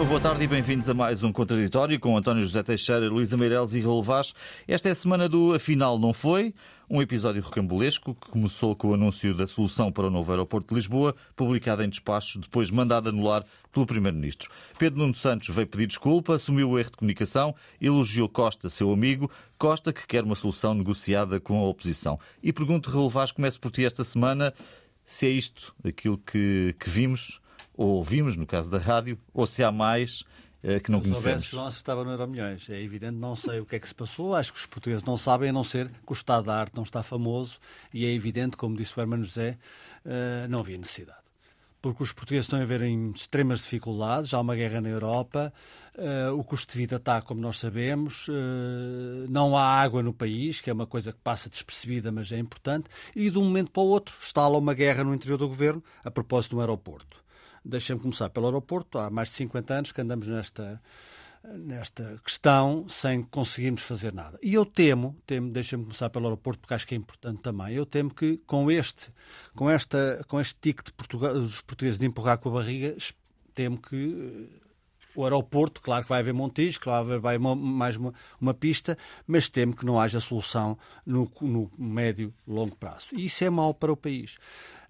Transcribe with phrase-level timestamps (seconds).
[0.00, 3.74] Viva, boa tarde e bem-vindos a mais um Contraditório com António José Teixeira, Luísa Meireles
[3.74, 4.32] e Raul Vaz.
[4.66, 6.54] Esta é a semana do Afinal Não Foi,
[6.88, 10.74] um episódio rocambolesco que começou com o anúncio da solução para o novo aeroporto de
[10.74, 14.50] Lisboa, publicado em despachos, depois mandado anular pelo Primeiro-Ministro.
[14.78, 19.30] Pedro Nuno Santos veio pedir desculpa, assumiu o erro de comunicação, elogiou Costa, seu amigo,
[19.58, 22.18] Costa que quer uma solução negociada com a oposição.
[22.42, 24.54] E pergunto, Raul Vaz, começo por ti esta semana,
[25.04, 27.38] se é isto aquilo que, que vimos
[27.80, 30.22] ou ouvimos, no caso da rádio, ou se há mais
[30.62, 31.48] eh, que não se conhecemos.
[31.48, 32.68] Se não acertava no Euro Milhões.
[32.68, 34.34] É evidente, não sei o que é que se passou.
[34.34, 36.82] Acho que os portugueses não sabem, a não ser que o Estado da Arte não
[36.82, 37.58] está famoso.
[37.94, 39.56] E é evidente, como disse o Hermano José,
[40.04, 41.20] eh, não havia necessidade.
[41.80, 45.50] Porque os portugueses estão a ver em extremas dificuldades, há uma guerra na Europa,
[45.96, 50.60] uh, o custo de vida está, como nós sabemos, uh, não há água no país,
[50.60, 53.82] que é uma coisa que passa despercebida, mas é importante, e de um momento para
[53.82, 57.24] o outro instala uma guerra no interior do governo a propósito do aeroporto.
[57.64, 58.98] Deixem-me começar pelo aeroporto.
[58.98, 60.80] Há mais de 50 anos que andamos nesta,
[61.44, 64.38] nesta questão sem conseguirmos fazer nada.
[64.42, 67.86] E eu temo, temo deixem-me começar pelo aeroporto porque acho que é importante também, eu
[67.86, 69.12] temo que com este,
[69.54, 72.96] com esta, com este tique de Portugal, dos portugueses de empurrar com a barriga,
[73.54, 74.48] temo que
[75.14, 78.96] o aeroporto, claro que vai haver Montijo, claro que vai haver mais uma, uma, pista,
[79.26, 83.08] mas temo que não haja solução no, no médio, longo prazo.
[83.12, 84.36] E isso é mau para o país.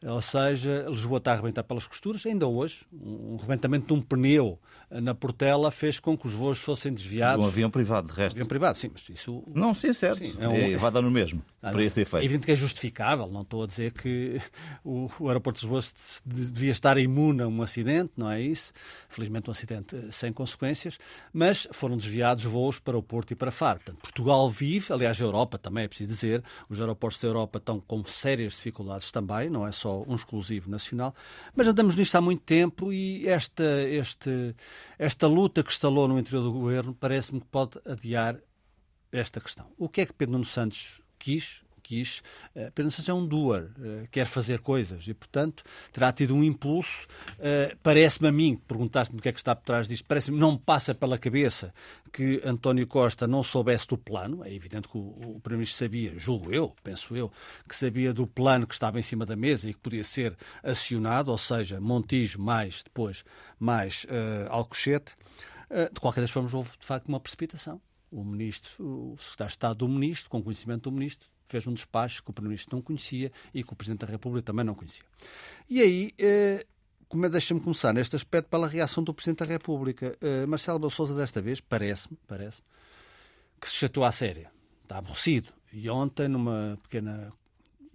[0.02, 2.24] Ou seja, Lisboa está a arrebentar pelas costuras.
[2.24, 4.58] Ainda hoje, um rebentamento de um pneu
[4.90, 7.44] na Portela fez com que os voos fossem desviados.
[7.44, 8.34] Um avião privado, de resto.
[8.34, 9.44] Um avião privado, sim, mas isso.
[9.54, 10.18] Não, sim, certo.
[10.18, 10.54] Sim, é um...
[10.54, 12.22] é, vai dar no mesmo, ah, para esse efeito.
[12.22, 14.40] É evidente que é justificável, não estou a dizer que
[14.82, 15.82] o, o aeroporto de Lisboa
[16.24, 18.72] devia estar imune a um acidente, não é isso?
[19.08, 20.98] Felizmente um acidente sem consequências,
[21.32, 23.80] mas foram desviados voos para o Porto e para Faro.
[23.80, 27.80] Portanto, Portugal vive, aliás, a Europa também é preciso dizer, os aeroportos da Europa estão
[27.80, 31.14] com sérias dificuldades também, não é só um exclusivo nacional,
[31.54, 34.54] mas andamos nisto há muito tempo e esta, este
[34.98, 38.38] esta luta que estalou no interior do governo parece-me que pode adiar
[39.12, 39.66] esta questão.
[39.76, 41.62] O que é que Pedro Nuno Santos quis?
[41.90, 42.22] Quis.
[42.54, 42.70] Uh,
[43.08, 47.06] é um doer, uh, quer fazer coisas e, portanto, terá tido um impulso.
[47.32, 50.52] Uh, parece-me a mim, perguntaste-me o que é que está por trás disto, parece-me, não
[50.52, 51.74] me passa pela cabeça
[52.12, 54.44] que António Costa não soubesse do plano.
[54.44, 57.32] É evidente que o, o Primeiro-Ministro sabia, julgo eu, penso eu,
[57.68, 61.30] que sabia do plano que estava em cima da mesa e que podia ser acionado,
[61.30, 63.24] ou seja, Montijo mais depois
[63.58, 64.06] mais
[64.48, 65.14] Alcochete.
[65.92, 67.80] de qualquer das formas, houve de facto uma precipitação.
[68.10, 72.22] O ministro, o secretário de Estado do ministro, com conhecimento do ministro, fez um despacho
[72.22, 75.04] que o Primeiro-Ministro não conhecia e que o Presidente da República também não conhecia.
[75.68, 76.64] E aí, eh,
[77.08, 80.16] como é, deixa-me começar neste aspecto pela reação do Presidente da República.
[80.20, 82.62] Eh, Marcelo Belo Souza, desta vez, parece-me, parece
[83.60, 84.50] que se chateou à séria.
[84.82, 85.52] Está aborrecido.
[85.72, 87.32] E ontem, numa pequena,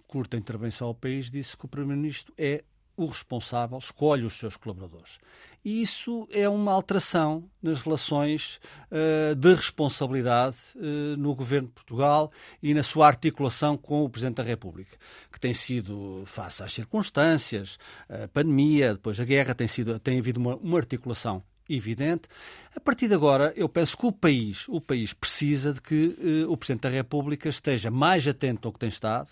[0.06, 2.62] curta intervenção ao país, disse que o Primeiro-Ministro é
[2.96, 5.18] o responsável escolhe os seus colaboradores.
[5.64, 12.30] E isso é uma alteração nas relações uh, de responsabilidade uh, no governo de Portugal
[12.62, 14.96] e na sua articulação com o Presidente da República,
[15.32, 20.38] que tem sido, face às circunstâncias, a pandemia, depois a guerra, tem, sido, tem havido
[20.38, 22.28] uma, uma articulação evidente.
[22.74, 26.52] A partir de agora, eu penso que o país, o país precisa de que uh,
[26.52, 29.30] o Presidente da República esteja mais atento ao que tem estado,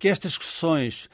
[0.00, 1.08] que estas questões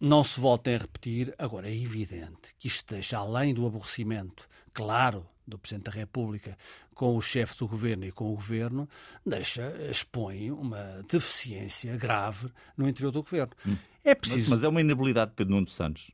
[0.00, 1.34] não se voltem a repetir.
[1.38, 6.56] Agora, é evidente que isto deixa, além do aborrecimento, claro, do Presidente da República
[6.94, 8.88] com o chefe do governo e com o governo,
[9.24, 13.52] deixa, expõe uma deficiência grave no interior do governo.
[13.66, 13.76] Hum.
[14.02, 14.50] É preciso.
[14.50, 16.10] Mas, mas, é uma inabilidade de Pedro Nuno Santos.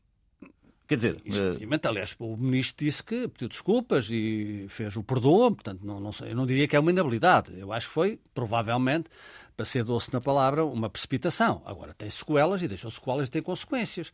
[0.93, 1.89] Quer dizer, uh...
[1.89, 6.33] aliás, o ministro disse que pediu desculpas e fez o perdão, portanto, não, não sei,
[6.33, 7.59] eu não diria que é uma inabilidade.
[7.59, 9.09] Eu acho que foi, provavelmente,
[9.57, 11.63] para ser doce na palavra, uma precipitação.
[11.65, 14.13] Agora, tem sequelas e deixou sequelas e tem consequências.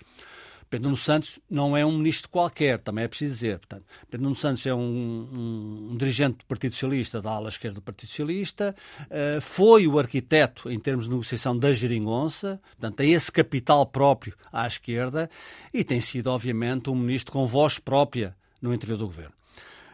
[0.71, 3.59] Pedro Nuno Santos não é um ministro qualquer, também é preciso dizer.
[3.59, 7.83] Portanto, Pedro Nuno Santos é um, um, dirigente do Partido Socialista, da ala esquerda do
[7.83, 13.33] Partido Socialista, uh, foi o arquiteto, em termos de negociação, da geringonça, portanto, tem esse
[13.33, 15.31] capital próprio à esquerda
[15.73, 19.33] e tem sido, obviamente, um ministro com voz própria no interior do governo.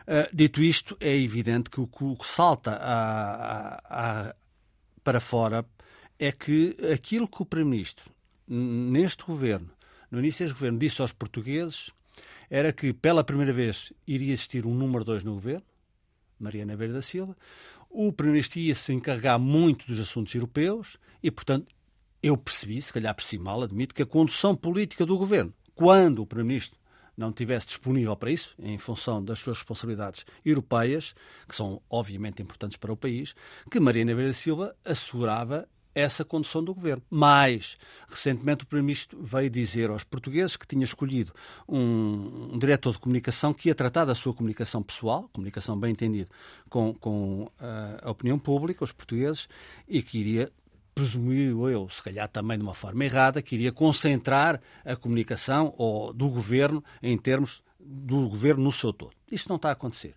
[0.03, 4.35] Uh, dito isto, é evidente que o que salta a, a, a,
[5.03, 5.65] para fora
[6.19, 8.11] é que aquilo que o Primeiro-Ministro,
[8.47, 9.71] neste governo,
[10.11, 11.91] no início deste governo, disse aos portugueses
[12.51, 15.65] era que, pela primeira vez, iria existir um número dois no governo,
[16.39, 17.37] Mariana Verde da Silva.
[17.91, 21.75] O Primeiro-Ministro ia se encarregar muito dos assuntos europeus e, portanto,
[22.23, 26.23] eu percebi, se calhar por si mal, admito que a condução política do governo, quando
[26.23, 26.79] o Primeiro-Ministro
[27.17, 31.15] não estivesse disponível para isso, em função das suas responsabilidades europeias,
[31.49, 33.35] que são obviamente importantes para o país,
[33.71, 37.03] que Mariana da Silva assegurava essa condução do governo.
[37.11, 37.77] Mas,
[38.09, 41.33] recentemente, o Primeiro-Ministro veio dizer aos portugueses que tinha escolhido
[41.69, 46.31] um, um, diretor de comunicação que ia tratar da sua comunicação pessoal, comunicação bem entendido,
[46.69, 47.51] com, com uh,
[48.03, 49.49] a opinião pública, os portugueses,
[49.89, 50.53] e que iria
[50.95, 56.13] presumiu eu, se calhar também de uma forma errada, que iria concentrar a comunicação ou,
[56.13, 59.13] do governo em termos do governo no seu todo.
[59.31, 60.15] Isto não está a acontecer.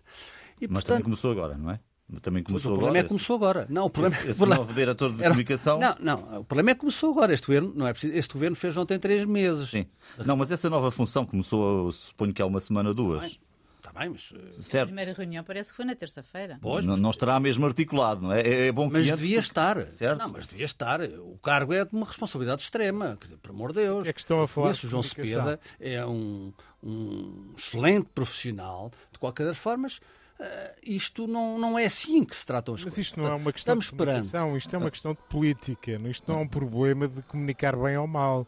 [0.60, 1.80] E, Mas portanto, também começou agora, não é?
[2.22, 2.98] Também começou o problema agora.
[3.00, 3.66] é que começou agora.
[3.68, 5.78] Não, o problema, esse, esse novo diretor de era, comunicação.
[5.78, 7.34] Não, não, o problema é que começou agora.
[7.34, 9.68] Este governo, não é preciso, este governo fez ontem três meses.
[9.68, 9.86] Sim.
[10.24, 13.38] Não, mas essa nova função começou, suponho que há uma semana ou duas.
[13.76, 14.32] Está bem, mas.
[14.34, 14.84] Eh, certo.
[14.84, 16.58] A primeira reunião parece que foi na terça-feira.
[16.60, 18.40] Pois, não, não estará mesmo articulado, não é?
[18.40, 19.38] É, é bom que Mas devia porque...
[19.38, 19.92] estar.
[19.92, 20.18] Certo?
[20.18, 21.00] Não, mas devia estar.
[21.02, 23.16] O cargo é de uma responsabilidade extrema.
[23.20, 24.06] Quer dizer, por amor de Deus.
[24.06, 24.72] É que estão a falar.
[24.72, 26.52] Isso, o João Cepeda é um,
[26.82, 28.90] um excelente profissional.
[29.12, 30.00] De qualquer das formas.
[30.38, 30.44] Uh,
[30.84, 32.98] isto não, não é assim que se tratam as Mas coisas.
[32.98, 36.00] Mas isto não é uma questão Estamos de comunicação, isto é uma questão de política.
[36.08, 38.46] Isto não é um problema de comunicar bem ou mal.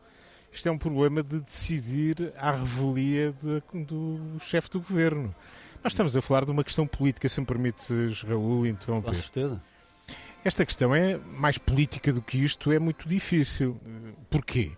[0.52, 5.34] Isto é um problema de decidir à revelia de, do chefe do governo.
[5.82, 9.10] Nós estamos a falar de uma questão política, se me permites, Raul, interromper.
[9.10, 9.60] Com certeza.
[10.44, 13.78] Esta questão é mais política do que isto, é muito difícil.
[14.28, 14.72] Porquê?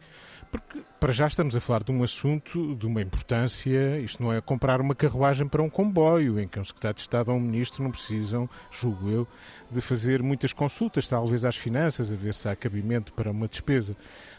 [0.53, 4.39] Porque para já estamos a falar de um assunto de uma importância, isto não é
[4.41, 7.83] comprar uma carruagem para um comboio, em que um secretário de Estado ou um ministro
[7.83, 9.27] não precisam, julgo eu,
[9.71, 13.97] de fazer muitas consultas, talvez às finanças, a ver se há cabimento para uma despesa.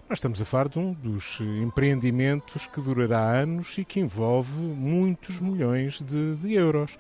[0.08, 5.40] Nós estamos a falar de um dos empreendimentos que durará anos e que envolve muitos
[5.40, 6.96] milhões de, de euros.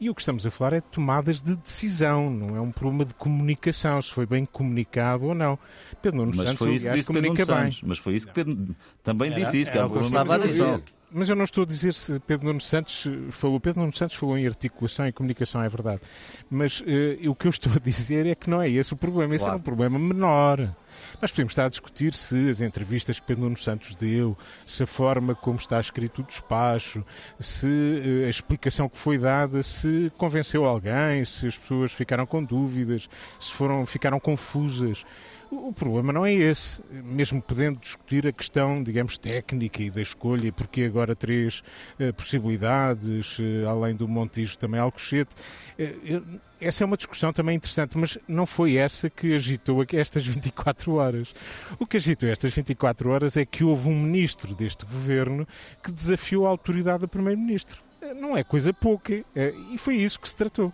[0.00, 3.04] E o que estamos a falar é de tomadas de decisão, não é um problema
[3.04, 5.58] de comunicação, se foi bem comunicado ou não.
[6.02, 7.56] Pedro Nuno mas Santos, foi isso aliás, que comunica bem.
[7.56, 10.38] Santos, mas foi isso que Pedro também era, disse isso, que era, era um problema
[10.38, 10.82] de decisão.
[11.16, 13.60] Mas eu não estou a dizer se Pedro Nuno Santos falou.
[13.60, 16.00] Pedro Nuno Santos falou em articulação e comunicação, é verdade.
[16.50, 19.32] Mas uh, o que eu estou a dizer é que não é esse o problema.
[19.32, 19.58] Esse claro.
[19.58, 20.74] é um problema menor.
[21.20, 24.36] Nós podemos estar a discutir se as entrevistas que Pedro Nuno Santos deu,
[24.66, 27.04] se a forma como está escrito o despacho,
[27.38, 32.42] se uh, a explicação que foi dada, se convenceu alguém, se as pessoas ficaram com
[32.42, 33.08] dúvidas,
[33.38, 35.04] se foram, ficaram confusas.
[35.56, 40.52] O problema não é esse, mesmo podendo discutir a questão, digamos, técnica e da escolha,
[40.52, 41.62] porque agora três
[42.00, 45.34] uh, possibilidades, uh, além do Montijo também Alcochete.
[45.78, 50.94] Uh, essa é uma discussão também interessante, mas não foi essa que agitou estas 24
[50.94, 51.34] horas.
[51.78, 55.46] O que agitou estas 24 horas é que houve um ministro deste governo
[55.82, 59.24] que desafiou a autoridade do primeiro-ministro não é coisa pouca.
[59.34, 60.72] É, e foi isso que se tratou.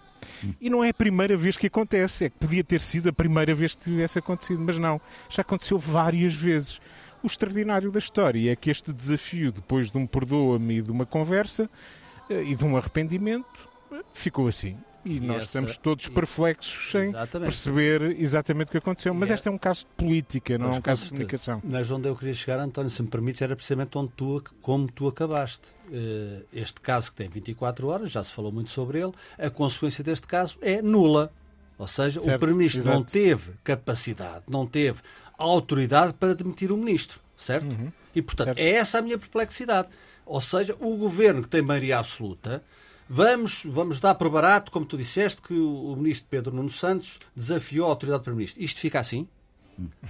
[0.61, 3.55] E não é a primeira vez que acontece, é que podia ter sido a primeira
[3.55, 5.01] vez que tivesse acontecido, mas não.
[5.29, 6.81] Já aconteceu várias vezes.
[7.23, 11.05] O extraordinário da história é que este desafio, depois de um perdoa-me e de uma
[11.05, 11.69] conversa
[12.31, 13.69] eh, e de um arrependimento,
[14.15, 14.79] ficou assim.
[15.05, 17.49] E, e nós essa, estamos todos perplexos sem exatamente.
[17.49, 19.15] perceber exatamente o que aconteceu.
[19.15, 21.61] Mas é, este é um caso de política, não é um caso de comunicação.
[21.65, 25.09] Mas onde eu queria chegar, António, se me permites, era precisamente onde tu, como tu
[25.09, 25.69] acabaste.
[25.93, 30.05] Eh, este caso que tem 24 horas, já se falou muito sobre ele, a consequência
[30.05, 31.33] deste caso é nula.
[31.77, 35.01] Ou seja, certo, o Primeiro-Ministro não teve capacidade, não teve
[35.39, 37.67] autoridade para demitir o Ministro, certo?
[37.67, 38.59] Uhum, e, portanto, certo.
[38.59, 39.89] é essa a minha perplexidade.
[40.27, 42.63] Ou seja, o Governo que tem maioria absoluta
[43.13, 47.89] Vamos, vamos dar por barato, como tu disseste, que o, ministro Pedro Nuno Santos desafiou
[47.89, 48.63] a autoridade do Primeiro-Ministro.
[48.63, 49.27] Isto fica assim?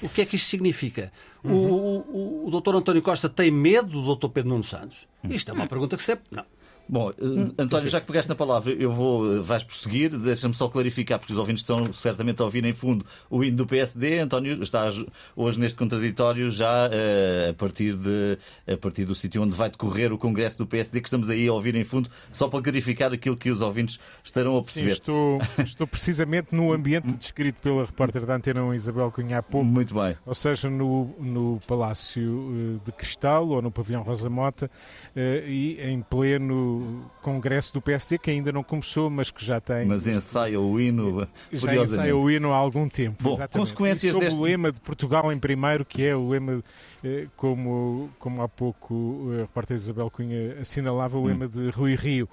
[0.03, 1.11] O que é que isto significa?
[1.43, 1.71] Uhum.
[1.71, 5.09] O, o, o, doutor António Costa tem medo do doutor Pedro Nuno Santos?
[5.31, 6.25] Isto é uma pergunta que sempre.
[6.31, 6.45] Não.
[6.91, 10.19] Bom, eh, António, já que pegaste na palavra, eu vou, eh, vais prosseguir.
[10.19, 13.65] Deixa-me só clarificar, porque os ouvintes estão certamente a ouvir em fundo o hino do
[13.65, 14.19] PSD.
[14.19, 15.01] António, estás
[15.37, 20.13] hoje neste contraditório já uh, a, partir de, a partir do sítio onde vai decorrer
[20.13, 23.37] o Congresso do PSD, que estamos aí a ouvir em fundo, só para clarificar aquilo
[23.37, 24.91] que os ouvintes estarão a perceber.
[24.91, 29.43] Sim, estou, estou precisamente no ambiente descrito pela repórter da Antena 1 Isabel Cunha há
[29.43, 29.65] pouco.
[29.65, 30.17] Muito bem.
[30.27, 34.69] Ou seja, no, no Palácio de Cristal ou no Pavilhão Rosa Mota
[35.15, 36.80] uh, e em pleno
[37.23, 39.87] congresso do PSD, que ainda não começou, mas que já tem.
[39.87, 41.27] Mas ensaia o hino.
[41.53, 43.17] Já ensaia o hino há algum tempo.
[43.23, 43.59] Bom, exatamente.
[43.59, 44.39] consequências e deste...
[44.39, 46.63] o lema de Portugal em primeiro, que é o lema,
[47.05, 51.49] eh, como, como há pouco a repórter Isabel Cunha assinalava, o lema hum.
[51.49, 52.29] de Rui Rio.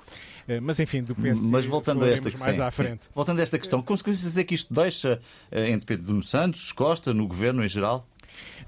[0.48, 1.50] Eh, mas enfim, do PSD.
[1.50, 3.06] Mas voltando a esta mais sim, à frente.
[3.06, 3.12] Sim.
[3.13, 5.20] Voltando a esta questão, consequências é que isto deixa
[5.51, 8.08] eh, entre Pedro Nuno Santos, Costa, no governo em geral?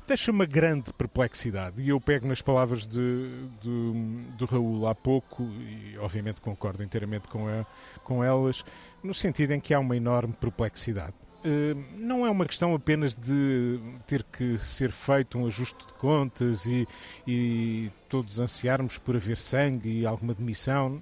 [0.07, 1.81] Deixa uma grande perplexidade.
[1.81, 7.27] E eu pego nas palavras de, de, de Raul há pouco, e obviamente concordo inteiramente
[7.27, 7.65] com, a,
[8.03, 8.63] com elas,
[9.03, 11.13] no sentido em que há uma enorme perplexidade.
[11.39, 16.65] Uh, não é uma questão apenas de ter que ser feito um ajuste de contas
[16.65, 16.85] e,
[17.25, 21.01] e todos ansiarmos por haver sangue e alguma demissão,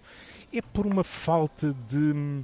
[0.54, 2.44] é por uma falta de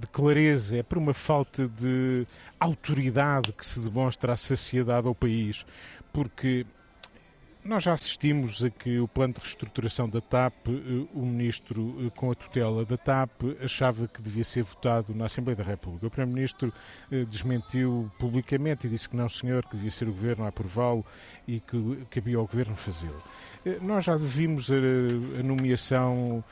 [0.00, 2.26] de clareza, é por uma falta de
[2.58, 5.64] autoridade que se demonstra à sociedade ao país,
[6.12, 6.66] porque
[7.62, 12.10] nós já assistimos a que o plano de reestruturação da TAP, eh, o ministro eh,
[12.16, 16.06] com a tutela da TAP achava que devia ser votado na Assembleia da República.
[16.06, 16.72] O primeiro-ministro
[17.12, 21.04] eh, desmentiu publicamente e disse que não, senhor, que devia ser o governo a aprová-lo
[21.46, 23.22] e que cabia ao governo fazê-lo.
[23.82, 26.42] Nós já vimos a, nomeação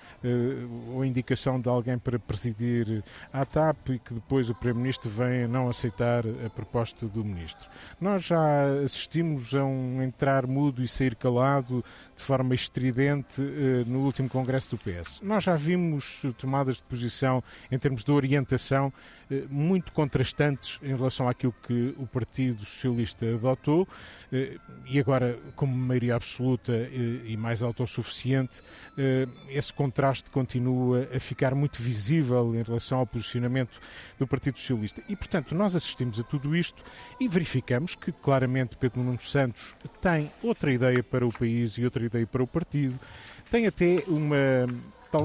[0.93, 5.45] ou a indicação de alguém para presidir a TAP e que depois o primeiro-ministro vem
[5.45, 7.67] a não aceitar a proposta do ministro.
[7.99, 11.85] Nós já assistimos a um entrar mudo e sair calado
[12.17, 15.21] de forma estridente eh, no último congresso do PS.
[15.23, 18.93] Nós já vimos tomadas de posição em termos de orientação
[19.31, 23.87] eh, muito contrastantes em relação àquilo que o Partido Socialista adotou
[24.33, 28.63] eh, e agora, como maioria absoluta e mais autossuficiente,
[29.49, 33.79] esse contraste continua a ficar muito visível em relação ao posicionamento
[34.19, 35.03] do Partido Socialista.
[35.09, 36.83] E, portanto, nós assistimos a tudo isto
[37.21, 41.85] e verificamos que, claramente, Pedro Nuno Santos tem outra ideia ideia para o país e
[41.85, 42.99] outra ideia para o partido.
[43.51, 44.67] Tem até uma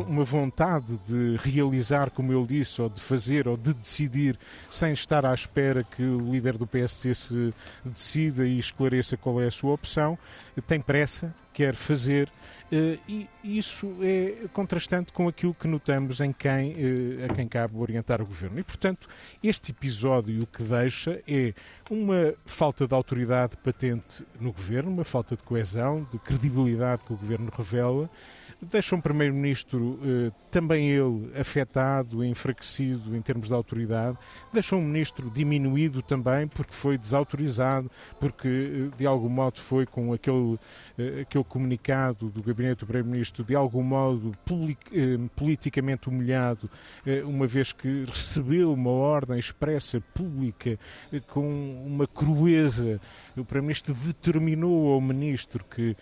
[0.08, 4.40] uma vontade de realizar, como ele disse, ou de fazer, ou de decidir,
[4.72, 7.54] sem estar à espera que o líder do PSC se
[7.84, 10.18] decida e esclareça qual é a sua opção.
[10.66, 12.30] Tem pressa, quer fazer,
[12.72, 17.78] eh, e isso é contrastante com aquilo que notamos em quem, eh, a quem cabe
[17.78, 18.60] orientar o governo.
[18.60, 19.08] E, portanto,
[19.44, 21.54] este episódio o que deixa é
[21.90, 27.18] uma falta de autoridade patente no governo, uma falta de coesão, de credibilidade que o
[27.18, 28.10] governo revela
[28.64, 34.18] deixa um Primeiro-Ministro eh, também ele afetado, enfraquecido em termos de autoridade,
[34.52, 40.58] deixa um Ministro diminuído também porque foi desautorizado, porque de algum modo foi com aquele,
[40.98, 44.32] eh, aquele comunicado do Gabinete do Primeiro-Ministro de algum modo
[45.36, 46.70] politicamente humilhado,
[47.26, 50.80] uma vez que recebeu uma ordem expressa, pública,
[51.28, 53.00] com uma crueza.
[53.36, 55.96] O Primeiro-Ministro determinou ao Ministro que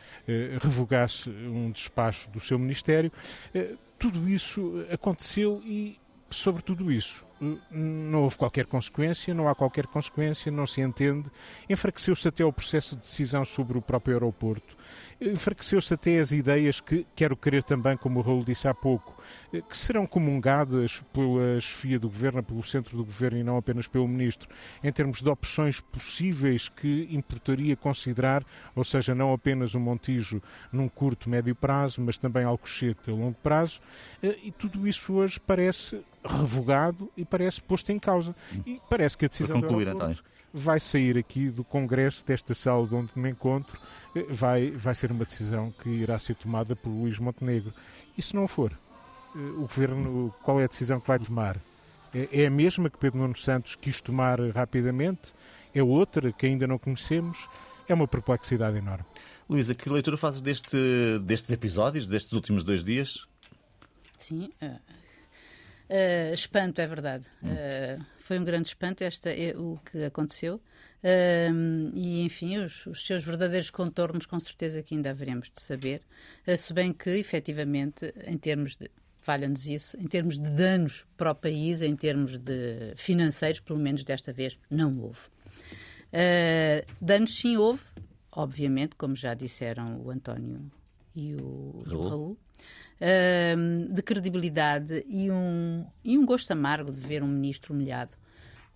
[0.61, 3.11] revogasse um despacho do seu Ministério.
[3.53, 9.55] Eh, tudo isso aconteceu e, sobre tudo isso, eh, não houve qualquer consequência, não há
[9.55, 11.29] qualquer consequência, não se entende.
[11.69, 14.75] Enfraqueceu-se até o processo de decisão sobre o próprio aeroporto
[15.21, 19.15] enfraqueceu-se até as ideias que, quero crer também, como o Raul disse há pouco,
[19.53, 23.87] eh, que serão comungadas pela chefia do governo, pelo centro do governo e não apenas
[23.87, 24.49] pelo ministro,
[24.83, 28.43] em termos de opções possíveis que importaria considerar,
[28.75, 33.13] ou seja, não apenas o um Montijo num curto, médio prazo, mas também Alcochete a
[33.13, 33.79] longo prazo,
[34.23, 38.35] eh, e tudo isso hoje parece revogado e parece posto em causa.
[38.65, 40.17] E parece que a decisão Para concluir, António
[40.53, 43.79] vai sair aqui do Congresso, desta sala de onde me encontro,
[44.15, 47.73] eh, vai, vai ser uma decisão que irá ser tomada por Luís Montenegro.
[48.17, 48.71] E se não for,
[49.35, 51.57] eh, o Governo, qual é a decisão que vai tomar?
[52.13, 55.33] É, é a mesma que Pedro Nuno Santos quis tomar rapidamente?
[55.73, 57.47] É outra que ainda não conhecemos?
[57.87, 59.05] É uma perplexidade enorme.
[59.49, 60.77] Luísa, que leitura fazes deste,
[61.23, 63.25] destes episódios, destes últimos dois dias?
[64.17, 67.25] Sim, uh, uh, espanto, é verdade.
[67.43, 67.49] Hum.
[67.49, 70.61] Uh, foi um grande espanto esta, é, o que aconteceu.
[71.93, 76.01] e, enfim, os, os, seus verdadeiros contornos, com certeza que ainda haveremos de saber.
[76.47, 78.89] Uh, se bem que, efetivamente, em termos de.
[79.17, 84.01] Falha-nos isso, em termos de danos para o país, em termos de financeiros, pelo menos
[84.05, 85.19] desta vez, não houve.
[86.13, 87.83] Uh, danos sim houve,
[88.31, 90.71] obviamente, como já disseram o António
[91.13, 92.09] e o Raul.
[92.09, 92.37] Raul
[93.91, 98.15] de credibilidade e um, e um gosto amargo de ver um ministro humilhado.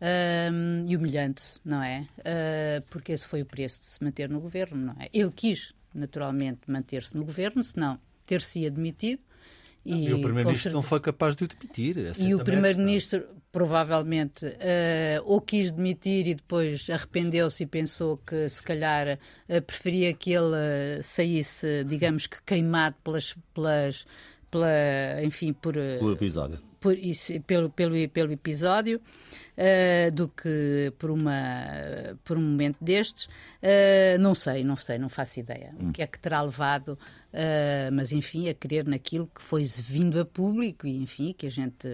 [0.01, 2.05] Um, e humilhante, não é?
[2.19, 5.07] Uh, porque esse foi o preço de se manter no governo, não é?
[5.13, 9.21] Ele quis, naturalmente, manter-se no governo, senão ter-se admitido.
[9.85, 11.95] E, e o Primeiro-Ministro não foi capaz de o demitir.
[12.19, 18.61] E o Primeiro-Ministro, provavelmente, uh, ou quis demitir e depois arrependeu-se e pensou que, se
[18.61, 23.33] calhar, uh, preferia que ele saísse, digamos que queimado pelas.
[23.53, 24.05] pelas
[24.51, 26.59] pela, enfim, por, pelo episódio.
[26.85, 29.01] Por isso, pelo, pelo, pelo episódio
[29.57, 31.33] uh, do que por, uma,
[32.23, 33.25] por um momento destes.
[33.25, 35.73] Uh, não sei, não sei, não faço ideia.
[35.79, 35.89] Hum.
[35.89, 40.19] O que é que terá levado, uh, mas enfim, a crer naquilo que foi vindo
[40.19, 41.87] a público e enfim, que a gente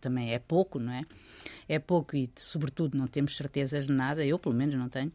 [0.00, 1.02] também é pouco, não é?
[1.68, 5.12] É pouco e, sobretudo, não temos certezas de nada, eu pelo menos não tenho.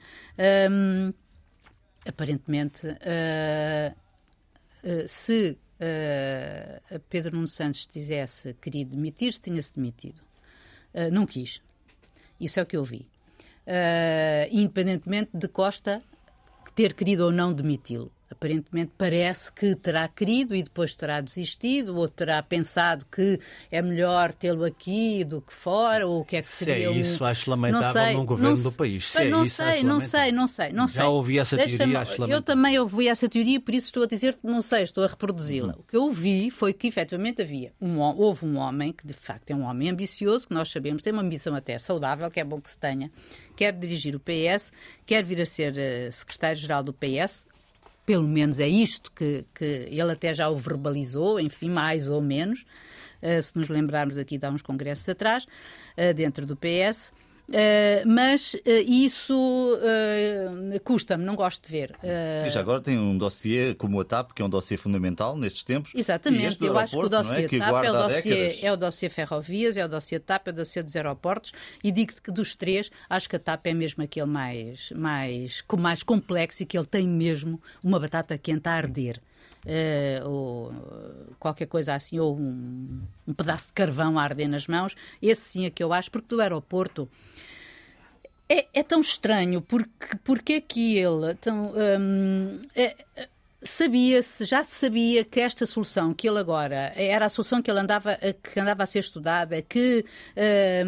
[2.06, 2.82] Aparentemente,
[5.08, 5.58] se
[7.10, 10.22] Pedro Nuno Santos tivesse querido demitir-se, tinha-se demitido.
[10.94, 11.62] Uh, não quis.
[12.40, 13.08] Isso é o que eu vi.
[13.68, 16.02] Uh, independentemente de Costa
[16.74, 18.12] ter querido ou não demiti-lo.
[18.38, 23.40] Aparentemente parece que terá querido e depois terá desistido, ou terá pensado que
[23.72, 26.92] é melhor tê-lo aqui do que fora, ou o que é que seria.
[26.92, 27.28] Se é isso, um...
[27.28, 29.08] acho lamentável sei, num governo do país.
[29.08, 31.02] Se não é sei, isso, não sei, não sei, não sei.
[31.02, 32.30] Já ouvi essa teoria, acho lamentável.
[32.30, 35.08] Eu também ouvi essa teoria, por isso estou a dizer que não sei, estou a
[35.08, 35.74] reproduzi-la.
[35.74, 35.80] Uhum.
[35.80, 39.50] O que eu vi foi que efetivamente havia um, houve um homem que de facto
[39.50, 42.62] é um homem ambicioso, que nós sabemos tem uma ambição até saudável, que é bom
[42.62, 43.12] que se tenha,
[43.56, 44.72] quer dirigir o PS,
[45.06, 47.48] quer vir a ser uh, secretário-geral do PS,
[48.08, 52.66] pelo menos é isto que, que ele até já o verbalizou, enfim, mais ou menos,
[53.22, 57.12] uh, se nos lembrarmos aqui de há uns congressos atrás, uh, dentro do PS.
[57.50, 61.96] Uh, mas uh, isso uh, custa-me, não gosto de ver.
[62.46, 65.64] E já agora tem um dossiê como a TAP, que é um dossiê fundamental nestes
[65.64, 65.92] tempos.
[65.96, 67.60] Exatamente, eu acho que o dossiê é?
[67.60, 70.84] TAP é o dossiê, é o dossiê ferrovias, é o dossiê TAP, é o dossiê
[70.84, 74.92] dos aeroportos e digo-te que dos três, acho que a TAP é mesmo aquele mais,
[74.92, 79.22] mais, mais complexo e que ele tem mesmo uma batata quente a arder.
[79.68, 80.72] Uh, ou
[81.38, 84.96] qualquer coisa assim, ou um, um, pedaço de carvão a arder nas mãos.
[85.22, 87.10] Esse sim é que eu acho, porque do aeroporto
[88.50, 91.36] é, é tão estranho, porque, porque é que ele.
[91.36, 92.96] Tão, um, é,
[93.62, 97.80] sabia-se, já se sabia que esta solução que ele agora era a solução que ele
[97.80, 100.86] andava, que andava a ser estudada, que uh,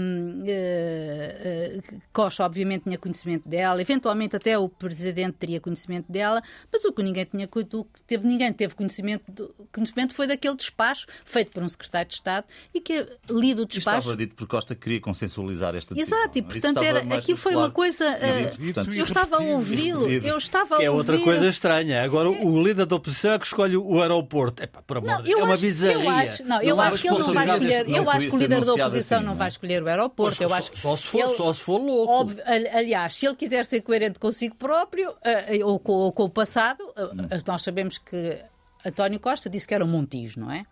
[1.79, 6.93] uh, Costa obviamente tinha conhecimento dela, eventualmente até o presidente teria conhecimento dela, mas o
[6.93, 11.63] que ninguém tinha o que teve, ninguém teve conhecimento, conhecimento foi daquele despacho feito por
[11.63, 13.99] um secretário de Estado e que lido o despacho.
[13.99, 16.19] Estava dito por Costa que queria consensualizar esta decisão.
[16.19, 18.05] Exato, e portanto era, aqui foi uma coisa.
[18.05, 20.83] Uh, eu estava a ouvi-lo, eu estava a ouvi-lo.
[20.83, 22.03] É outra coisa estranha.
[22.03, 24.63] Agora o líder da oposição é que escolhe o aeroporto.
[24.63, 26.03] Epá, por amor de Deus, é uma bizarria.
[26.03, 27.89] Eu acho, não, eu acho que ele não vai escolher.
[27.89, 30.43] Eu acho que o líder da oposição assim, não vai escolher o aeroporto.
[30.43, 32.11] Eu acho só, se for, ele, só se for louco.
[32.11, 36.29] Óbvio, aliás, se ele quiser ser coerente consigo próprio uh, ou, com, ou, com, o
[36.29, 37.09] passado, uh,
[37.45, 38.37] nós sabemos que
[38.85, 40.65] António Costa disse que era um Montijo, não é?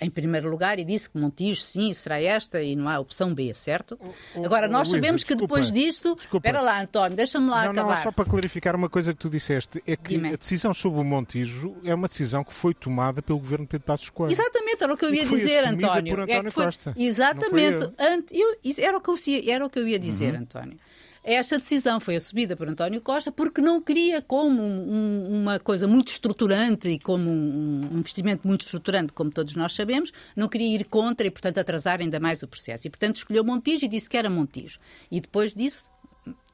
[0.00, 3.54] Em primeiro lugar e disse que Montijo, sim, será esta e não há opção B,
[3.54, 3.98] certo?
[4.34, 6.16] Oh, Agora, nós Luísa, sabemos que depois disto.
[6.16, 6.48] Desculpa.
[6.48, 7.96] Espera lá, António, deixa-me lá não, acabar.
[7.96, 10.34] Não, só para clarificar uma coisa que tu disseste: é que Dime.
[10.34, 13.86] a decisão sobre o Montijo é uma decisão que foi tomada pelo governo de Pedro
[13.86, 14.32] Passos Coelho.
[14.32, 16.14] Exatamente, era o que eu ia dizer, António.
[16.14, 16.94] Por António é foi, Costa.
[16.96, 17.84] Exatamente.
[18.32, 19.16] Eu, era, o que eu,
[19.52, 20.40] era o que eu ia dizer, uhum.
[20.40, 20.78] António.
[21.24, 26.08] Esta decisão foi assumida por António Costa porque não queria, como um, uma coisa muito
[26.08, 30.84] estruturante e como um, um, investimento muito estruturante, como todos nós sabemos, não queria ir
[30.84, 32.86] contra e, portanto, atrasar ainda mais o processo.
[32.86, 34.78] E, portanto, escolheu Montijo e disse que era Montijo.
[35.10, 35.84] E depois disse,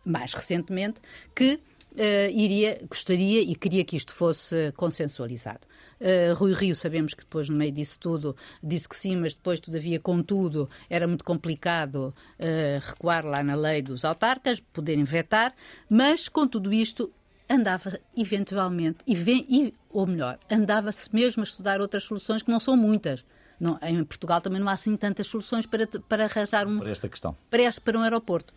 [0.05, 1.01] mais recentemente,
[1.35, 5.67] que uh, iria, gostaria e queria que isto fosse consensualizado.
[6.01, 9.61] Uh, Rui Rio, sabemos que depois, no meio disso tudo, disse que sim, mas depois,
[9.61, 15.55] todavia, contudo, era muito complicado uh, recuar lá na lei dos autarcas, poderem vetar,
[15.91, 17.13] mas com tudo isto
[17.51, 22.61] andava eventualmente, e, vem, e ou melhor, andava-se mesmo a estudar outras soluções que não
[22.61, 23.25] são muitas.
[23.59, 26.79] Não, em Portugal também não há assim tantas soluções para, para arranjar um.
[26.79, 27.37] Para esta questão.
[27.51, 28.55] Para, este, para um aeroporto.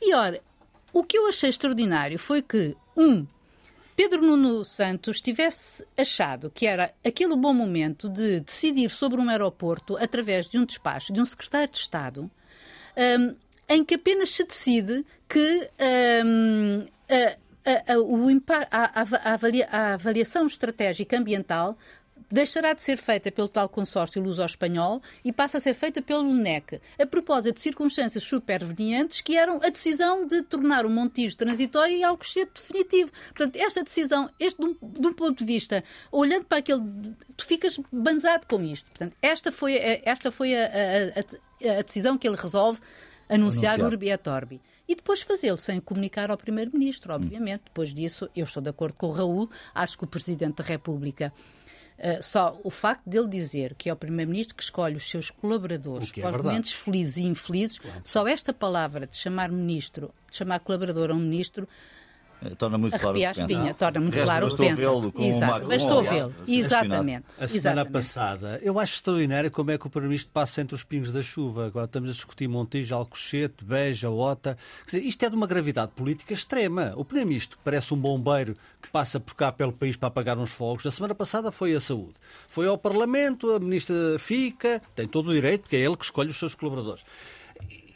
[0.00, 0.40] E ora,
[0.92, 3.26] o que eu achei extraordinário foi que, um,
[4.02, 9.94] Pedro Nuno Santos tivesse achado que era aquele bom momento de decidir sobre um aeroporto
[9.98, 12.30] através de um despacho de um secretário de Estado,
[12.96, 13.36] um,
[13.68, 15.70] em que apenas se decide que
[16.24, 16.86] um,
[17.66, 19.38] a, a, a,
[19.70, 21.76] a, avaliação estratégica ambiental
[22.30, 26.80] deixará de ser feita pelo tal consórcio luso-espanhol e passa a ser feita pelo NEC,
[26.98, 32.04] a propósito de circunstâncias supervenientes que eram a decisão de tornar o Montijo transitório e
[32.04, 33.10] Alcochete definitivo.
[33.34, 36.80] Portanto, esta decisão, este de um, de um, ponto de vista, olhando para aquele,
[37.36, 38.84] tu ficas banzado com isto.
[38.90, 42.80] Portanto, esta foi, a, esta foi a, a, a decisão que ele resolve
[43.28, 43.80] anunciar, anunciar.
[43.80, 47.62] Urbi et Orbi e depois fazê-lo sem comunicar ao Primeiro-Ministro, obviamente.
[47.66, 51.32] Depois disso, eu estou de acordo com o Raul, acho que o Presidente da República
[52.00, 56.10] Uh, só o facto dele dizer que é o Primeiro-Ministro que escolhe os seus colaboradores,
[56.16, 58.00] é momentos felizes e infelizes, claro.
[58.02, 61.99] só esta palavra de chamar ministro, de chamar colaborador a um ministro, eh,
[62.56, 63.74] torna muito claro o que pensa.
[63.74, 64.82] torna muito claro o que pensa.
[65.22, 66.34] Exato, mas estou a vê-lo.
[66.46, 67.24] Exatamente.
[67.38, 67.92] A semana Exatamente.
[67.92, 71.66] passada, eu acho extraordinário como é que o Primeiro-Ministro passa entre os pingos da chuva.
[71.66, 74.56] Agora estamos a discutir Montijo, Alcochete, Beja, Ota.
[74.86, 76.92] Quer dizer, isto é de uma gravidade política extrema.
[76.96, 80.86] O Primeiro-Ministro parece um bombeiro que passa por cá pelo país para apagar uns fogos.
[80.86, 82.14] A semana passada foi a saúde.
[82.48, 86.30] Foi ao Parlamento, a Ministra fica, tem todo o direito, porque é ele que escolhe
[86.30, 87.04] os seus colaboradores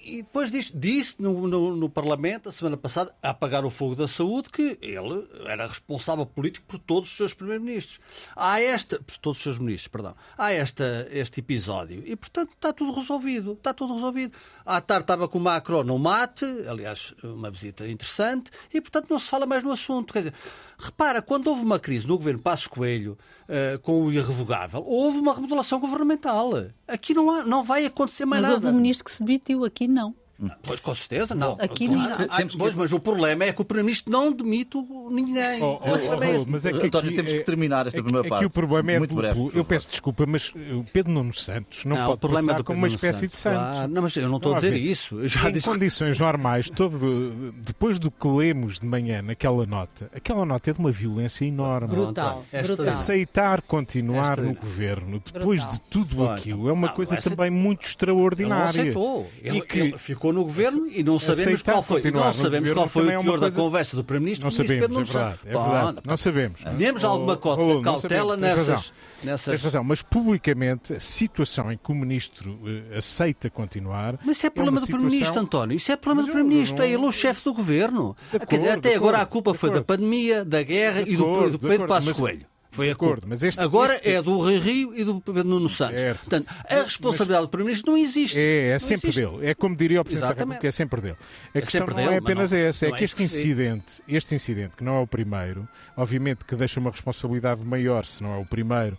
[0.05, 4.07] e depois disse no, no, no, Parlamento, a semana passada, a apagar o fogo da
[4.07, 7.99] saúde, que ele era responsável político por todos os seus primeiros-ministros.
[8.37, 10.15] Há esta, por todos os seus ministros, perdão.
[10.37, 13.53] Há esta, este episódio e, portanto, está tudo resolvido.
[13.53, 14.37] Está tudo resolvido.
[14.65, 19.19] À tarde estava com o Macron no mate, aliás, uma visita interessante, e, portanto, não
[19.19, 20.13] se fala mais no assunto.
[20.13, 20.35] Quer dizer,
[20.79, 25.35] repara, quando houve uma crise no governo Passos Coelho, uh, com o irrevogável, houve uma
[25.35, 26.53] remodelação governamental.
[26.87, 28.61] Aqui não, há, não vai acontecer mais Mas nada.
[28.61, 30.15] Mas houve um ministro que se demitiu, aqui não.
[30.63, 31.57] Pois, com certeza, não.
[31.61, 32.11] Aqui não.
[32.37, 34.77] Temos pois, mas o problema é que o Primeiro-Ministro não demite
[35.11, 35.63] ninguém.
[35.63, 38.41] Oh, oh, oh, mas é que António, temos que terminar esta é, primeira é parte.
[38.41, 41.97] que o problema é Muito breve, Eu peço desculpa, mas o Pedro Nuno Santos não,
[41.97, 43.59] não pode problema passar como uma espécie Santos, de Santos.
[43.61, 43.93] Claro.
[43.93, 45.21] Não, mas eu não estou não, a dizer isso.
[45.21, 45.67] Eu já em disse...
[45.67, 50.81] condições normais, todo, depois do que lemos de manhã naquela nota, aquela nota é de
[50.81, 51.89] uma violência enorme.
[51.89, 52.45] Brutal.
[52.51, 52.89] brutal.
[52.89, 54.43] Aceitar continuar Esta...
[54.43, 55.75] no governo, depois brutal.
[55.75, 58.81] de tudo aquilo, é uma coisa também muito extraordinária.
[58.81, 59.31] Ele aceitou.
[59.43, 59.79] Ele, que...
[59.79, 63.21] ele ficou no governo e não sabemos qual foi, não sabemos qual foi o teor
[63.21, 63.57] é coisa...
[63.57, 64.45] da conversa do Primeiro-Ministro.
[64.45, 65.99] Não sabemos, é verdade, é verdade.
[66.05, 66.61] Não sabemos.
[66.79, 69.45] Temos alguma cautela nessas, nessas...
[69.45, 74.19] Tens razão, mas publicamente a situação em que o Ministro uh, aceita continuar...
[74.25, 75.77] Mas isso é problema é do Primeiro-Ministro, António.
[75.77, 76.79] Isso é problema do Primeiro-Ministro.
[76.79, 76.85] Não...
[76.85, 78.17] É ele o chefe do Governo.
[78.33, 82.19] Acordo, Até agora a culpa foi da pandemia, da guerra e do, do Pedro Passos
[82.19, 82.47] Coelho.
[82.75, 84.11] Foi acordo, mas este, Agora este...
[84.11, 86.01] é do Rui Rio e do Pedro Nuno Santos.
[86.01, 86.19] Certo.
[86.19, 87.49] Portanto, a responsabilidade mas...
[87.49, 88.39] do Primeiro-Ministro não existe.
[88.39, 89.31] É, é sempre existe.
[89.31, 89.47] dele.
[89.47, 90.49] É como diria o Presidente Exatamente.
[90.49, 91.17] da República, é sempre dele.
[91.55, 94.35] A é questão não dele, é apenas não, essa, é que é este incidente, este
[94.35, 98.39] incidente, que não é o primeiro, obviamente que deixa uma responsabilidade maior, se não é
[98.39, 98.99] o primeiro,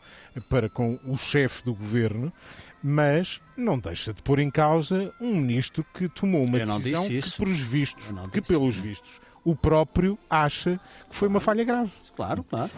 [0.49, 2.31] para com o chefe do governo,
[2.81, 7.59] mas não deixa de pôr em causa um ministro que tomou uma decisão que, pelos
[7.59, 11.91] vistos, que pelos vistos, o próprio acha que foi uma falha grave.
[12.15, 12.71] Claro, claro.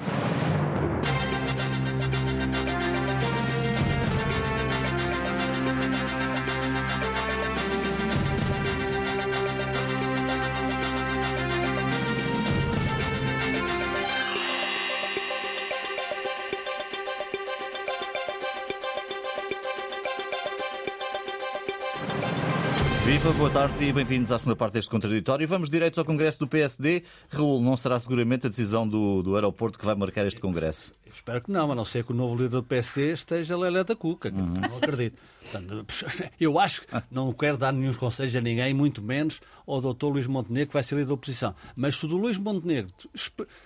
[23.58, 25.48] Tarde e bem-vindos à segunda parte deste contraditório.
[25.48, 27.02] Vamos direto ao Congresso do PSD.
[27.28, 30.93] Raul, não será seguramente a decisão do, do aeroporto que vai marcar este Congresso?
[31.04, 33.84] Eu espero que não, a não ser que o novo líder do PSD esteja Lelé
[33.84, 34.62] da Cuca, que uhum.
[34.62, 35.20] não acredito.
[35.41, 35.88] Portanto,
[36.39, 40.28] eu acho que não quero dar nenhum conselhos a ninguém, muito menos ao doutor Luís
[40.28, 41.56] Montenegro, que vai ser líder da oposição.
[41.76, 42.93] Mas se o Luís Montenegro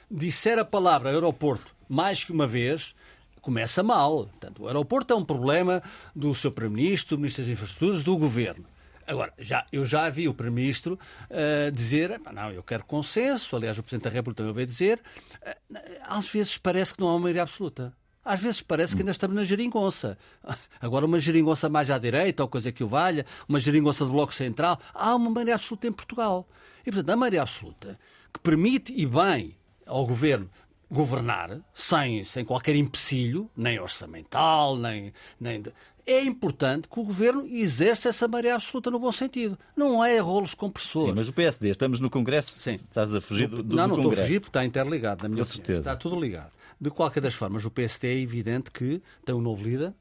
[0.10, 2.96] disser a palavra aeroporto mais que uma vez,
[3.42, 4.28] começa mal.
[4.28, 5.84] Portanto, o aeroporto é um problema
[6.16, 8.64] do seu Primeiro-Ministro, do Ministro das Infraestruturas, do Governo.
[9.12, 10.98] Agora, já, eu já vi o Primeiro-Ministro
[11.30, 15.02] uh, dizer, não, eu quero consenso, aliás, o Presidente da República também veio dizer,
[15.42, 17.94] uh, às vezes parece que não há uma maioria absoluta.
[18.24, 20.18] Às vezes parece que ainda estamos na geringonça.
[20.80, 24.34] Agora, uma geringonça mais à direita, ou coisa que o valha, uma geringonça do Bloco
[24.34, 26.48] Central, há uma maioria absoluta em Portugal.
[26.86, 28.00] E, portanto, a maioria absoluta,
[28.34, 30.50] que permite e bem ao Governo
[30.92, 35.74] governar sem, sem qualquer empecilho, nem orçamental, nem, nem de,
[36.06, 39.58] é importante que o governo exerça essa maioria absoluta no bom sentido.
[39.76, 41.10] Não é rolos compressores.
[41.10, 42.76] Sim, mas o PSD, estamos no Congresso, Sim.
[42.76, 45.44] estás a fugir do, do Não, não estou a fugir porque está interligado, na minha
[45.44, 45.80] opinião.
[45.80, 46.52] Está tudo ligado.
[46.80, 49.94] De qualquer das formas, o PSD é evidente que tem um novo líder.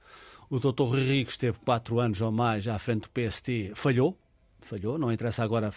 [0.49, 0.83] O Dr.
[0.83, 4.19] Rui que esteve quatro anos ou mais à frente do PST, falhou,
[4.61, 5.73] falhou, não interessa agora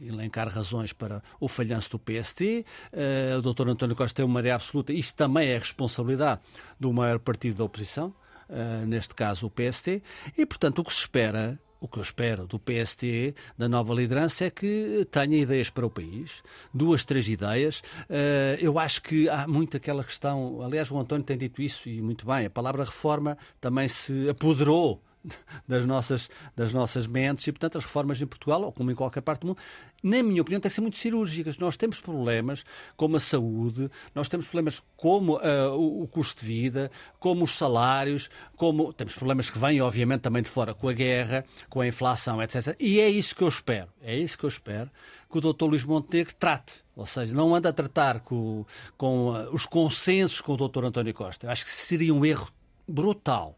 [0.00, 2.42] elencar razões para o falhanço do PST.
[2.42, 3.68] Uh, eh, o Dr.
[3.68, 6.40] António Costa tem uma maioria absoluta, isso também é responsabilidade
[6.78, 8.14] do maior partido da oposição,
[8.52, 10.02] uh, neste caso o PST,
[10.36, 14.44] e portanto o que se espera o que eu espero do PST, da nova liderança,
[14.44, 16.40] é que tenha ideias para o país,
[16.72, 17.82] duas, três ideias.
[18.08, 22.00] Eh, eu acho que há muito aquela questão, aliás, o António tem dito isso e
[22.00, 25.02] muito bem, a palavra reforma também se apoderou
[25.66, 29.20] das nossas, das nossas mentes e, portanto, as reformas em Portugal, ou como em qualquer
[29.20, 29.58] parte do mundo,
[30.02, 31.58] na minha opinião, têm que ser muito cirúrgicas.
[31.58, 32.64] Nós temos problemas
[32.96, 37.56] como a saúde, nós temos problemas como uh, o, o, custo de vida, como os
[37.56, 41.86] salários, como temos problemas que vêm, obviamente, também de fora, com a guerra, com a
[41.86, 42.74] inflação, etc.
[42.80, 44.90] E é isso que eu espero, é isso que eu espero
[45.30, 45.64] que o Dr.
[45.64, 46.74] Luís Montenegro trate.
[46.94, 48.66] Ou seja, não anda a tratar com,
[48.98, 50.84] com uh, os consensos com o Dr.
[50.84, 51.46] António Costa.
[51.46, 52.52] Eu acho que seria um erro
[52.86, 53.56] brutal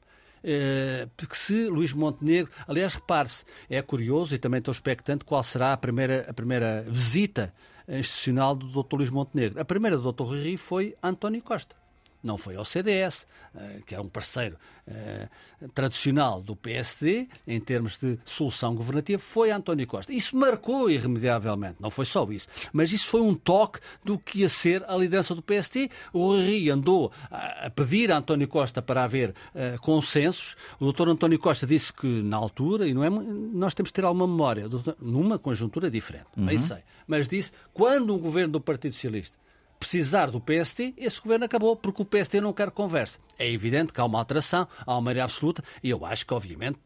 [1.16, 5.76] porque se Luís Montenegro, aliás, repare-se, é curioso e também estou expectante qual será a
[5.76, 7.54] primeira, a primeira visita
[7.88, 8.96] institucional do Dr.
[8.96, 9.60] Luís Montenegro.
[9.60, 10.24] A primeira do Dr.
[10.24, 11.83] Rui foi António Costa.
[12.24, 13.26] Não foi ao CDS,
[13.86, 14.56] que era um parceiro
[15.74, 20.12] tradicional do PSD, em termos de solução governativa, foi António Costa.
[20.12, 24.48] Isso marcou irremediavelmente, não foi só isso, mas isso foi um toque do que ia
[24.48, 25.90] ser a liderança do PSD.
[26.12, 30.56] O Rui andou a pedir a António Costa para haver uh, consensos.
[30.80, 34.04] O doutor António Costa disse que, na altura, e não é, nós temos que ter
[34.04, 34.68] alguma memória,
[35.00, 36.58] numa conjuntura diferente, uhum.
[36.58, 39.36] sei, mas disse quando um governo do Partido Socialista
[39.84, 43.18] precisar do PST, esse governo acabou, porque o PST não quer conversa.
[43.38, 46.78] É evidente que há uma alteração, há uma maioria absoluta, e eu acho que, obviamente,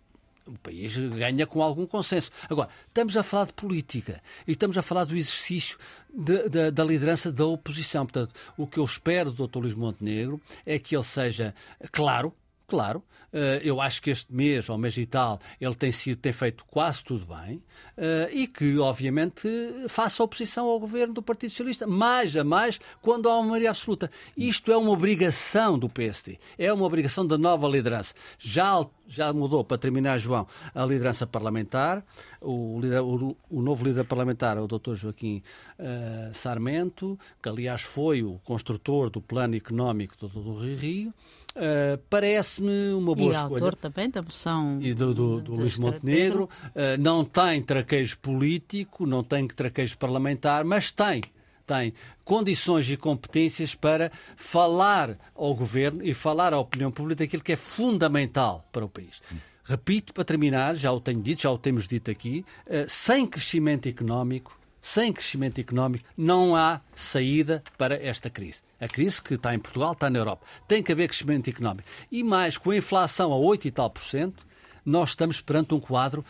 [0.44, 2.32] o país ganha com algum consenso.
[2.50, 5.78] Agora, estamos a falar de política e estamos a falar do exercício
[6.12, 8.04] de, de, da liderança da oposição.
[8.04, 9.58] Portanto, o que eu espero do Dr.
[9.60, 11.54] Luís Montenegro é que ele seja
[11.92, 12.34] claro,
[12.68, 13.02] Claro,
[13.32, 16.66] eh, eu acho que este mês, ou mês e tal, ele tem, sido, tem feito
[16.66, 17.62] quase tudo bem
[17.96, 19.48] eh, e que, obviamente,
[19.88, 24.10] faça oposição ao governo do Partido Socialista, mais a mais, quando há uma maioria absoluta.
[24.36, 28.14] Isto é uma obrigação do PSD, é uma obrigação da nova liderança.
[28.38, 32.04] Já, já mudou, para terminar, João, a liderança parlamentar.
[32.38, 34.92] O, o, o novo líder parlamentar é o Dr.
[34.94, 35.42] Joaquim
[35.78, 41.14] uh, Sarmento, que, aliás, foi o construtor do plano económico do, do Rio Rio.
[41.58, 43.64] Uh, Parece-me uma boa e escolha.
[43.64, 46.44] autor também da moção e do, do, do Luís Montenegro.
[46.66, 51.20] Uh, não tem traquejo político, não tem traquejo parlamentar, mas tem
[51.66, 51.92] tem
[52.24, 57.56] condições e competências para falar ao governo e falar à opinião pública daquilo que é
[57.56, 59.20] fundamental para o país.
[59.64, 63.86] Repito, para terminar, já o tenho dito, já o temos dito aqui, uh, sem crescimento
[63.86, 68.60] económico sem crescimento económico, não há saída para esta crise.
[68.80, 70.46] A crise que está em Portugal está na Europa.
[70.66, 71.88] Tem que haver crescimento económico.
[72.10, 74.46] E mais, com a inflação a 8 e tal por cento,
[74.84, 76.24] nós estamos perante um quadro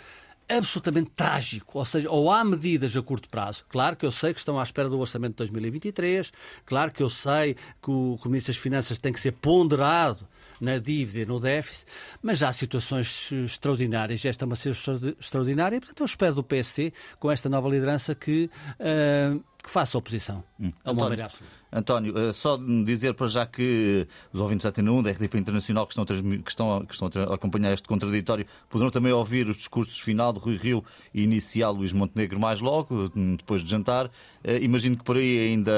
[0.48, 1.78] absolutamente trágico.
[1.78, 3.64] Ou seja, ou há medidas a curto prazo.
[3.68, 6.32] Claro que eu sei que estão à espera do orçamento de 2023,
[6.64, 10.26] claro que eu sei que o, que o Ministro das Finanças tem que ser ponderado
[10.60, 11.86] na dívida e no déficit,
[12.22, 14.24] mas há situações extraordinárias.
[14.24, 18.14] Esta é uma situação extraordinária e, portanto, eu espero do PSD, com esta nova liderança,
[18.14, 18.50] que.
[18.80, 20.72] Uh, que faça oposição hum.
[20.84, 21.28] a uma António,
[21.70, 25.86] António, eh, só dizer para já que os ouvintes da Antena 1, da RDP Internacional,
[25.86, 29.98] que estão, que, estão, que estão a acompanhar este contraditório, poderão também ouvir os discursos
[29.98, 34.10] final de Rui Rio e inicial Luís Montenegro mais logo, depois de jantar.
[34.42, 35.72] Eh, imagino que por aí ainda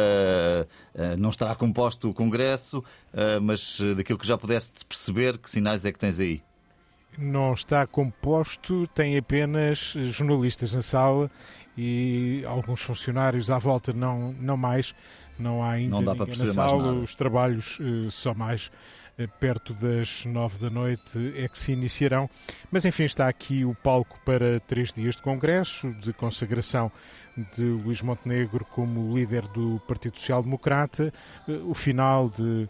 [0.95, 2.85] eh, não estará composto o Congresso,
[3.43, 6.43] mas daquilo que já pudeste perceber, que sinais é que tens aí?
[7.19, 11.31] Não está composto, tem apenas jornalistas na sala
[11.77, 14.95] e alguns funcionários à volta, não, não mais.
[15.39, 16.93] Não há ainda não ninguém na sala.
[16.93, 18.71] Os trabalhos uh, só mais
[19.19, 22.29] uh, perto das nove da noite é que se iniciarão.
[22.71, 26.93] Mas enfim, está aqui o palco para três dias de congresso, de consagração
[27.57, 31.13] de Luís Montenegro como líder do Partido Social Democrata,
[31.65, 32.69] o final de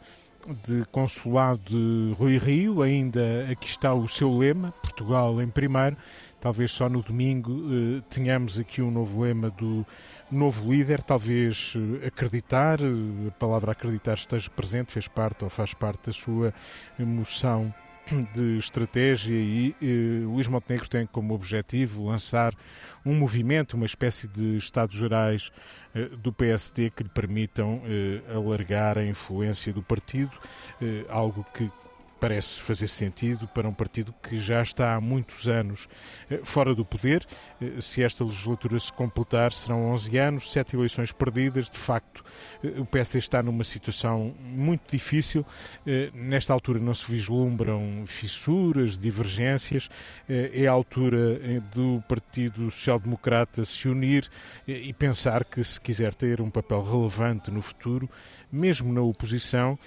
[0.67, 5.97] de consulado de Rui Rio, ainda aqui está o seu lema, Portugal em primeiro,
[6.41, 9.87] Talvez só no domingo eh, tenhamos aqui um novo lema do
[10.31, 15.75] novo líder, talvez eh, acreditar, eh, a palavra acreditar esteja presente, fez parte ou faz
[15.75, 16.55] parte da sua
[16.99, 17.73] emoção
[18.35, 22.55] de estratégia e eh, Luís Montenegro tem como objetivo lançar
[23.05, 25.51] um movimento, uma espécie de Estados Gerais
[25.95, 30.33] eh, do PSD que lhe permitam eh, alargar a influência do partido,
[31.09, 31.71] algo que
[32.21, 35.89] parece fazer sentido para um partido que já está há muitos anos
[36.31, 37.27] eh, fora do poder.
[37.61, 41.71] Eh, se esta legislatura se completar, serão 11 anos, sete eleições perdidas.
[41.71, 42.23] De facto,
[42.63, 45.47] eh, o PSD está numa situação muito difícil.
[46.13, 49.89] Nesta altura não se vislumbram fissuras, divergências.
[50.29, 51.39] É a altura
[51.73, 54.29] do Partido Social Democrata se unir
[54.67, 58.09] e pensar que, se quiser ter um papel relevante no futuro,
[58.53, 59.79] mesmo na oposição,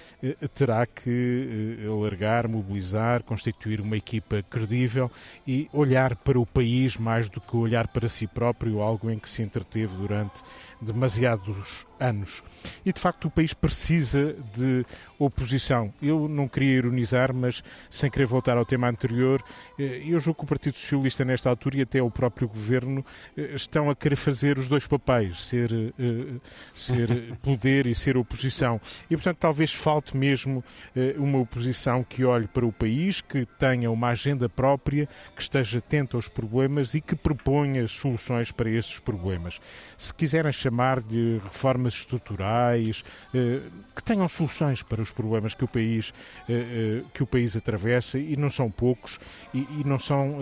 [0.54, 5.10] terá que alargar mobilizar, constituir uma equipa credível
[5.46, 9.28] e olhar para o país mais do que olhar para si próprio, algo em que
[9.28, 10.42] se entreteve durante
[10.84, 12.42] demasiados anos.
[12.84, 14.84] E de facto o país precisa de
[15.18, 15.92] oposição.
[16.02, 19.42] Eu não queria ironizar, mas sem querer voltar ao tema anterior,
[19.78, 23.04] eh, eu julgo que o Partido Socialista, nesta altura, e até o próprio governo,
[23.36, 26.40] eh, estão a querer fazer os dois papéis, ser, eh,
[26.74, 28.80] ser poder e ser oposição.
[29.08, 30.62] E portanto talvez falte mesmo
[31.16, 36.16] uma oposição que olhe para o país, que tenha uma agenda própria, que esteja atenta
[36.16, 39.60] aos problemas e que proponha soluções para esses problemas.
[39.96, 43.60] Se quiserem chamar de reformas estruturais, eh,
[43.94, 46.12] que tenham soluções para os problemas que o país,
[46.48, 49.18] eh, eh, que o país atravessa, e não são poucos,
[49.52, 50.38] e, não são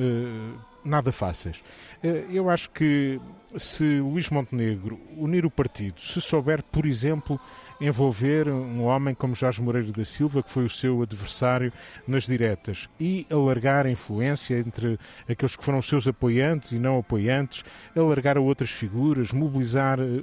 [0.84, 1.62] nada fáceis.
[2.02, 3.20] Eh, eu acho que
[3.56, 7.38] se Luís Montenegro unir o partido, se souber, por exemplo,
[7.80, 11.72] envolver um homem como Jorge Moreira da Silva, que foi o seu adversário
[12.06, 17.64] nas diretas, e alargar a influência entre aqueles que foram seus apoiantes e não apoiantes,
[17.96, 20.22] alargar a outras figuras, mobilizar eh,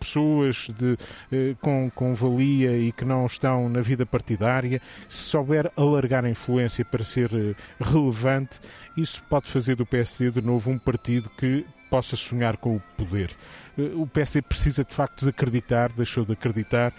[0.00, 0.96] pessoas de,
[1.30, 6.30] eh, com, com valia e que não estão na vida partidária, se souber alargar a
[6.30, 8.58] influência para ser eh, relevante,
[8.96, 13.30] isso pode fazer do PSD de novo um partido que possa sonhar com o poder.
[13.76, 16.94] Eh, o PSD precisa de facto de acreditar, deixou de acreditar,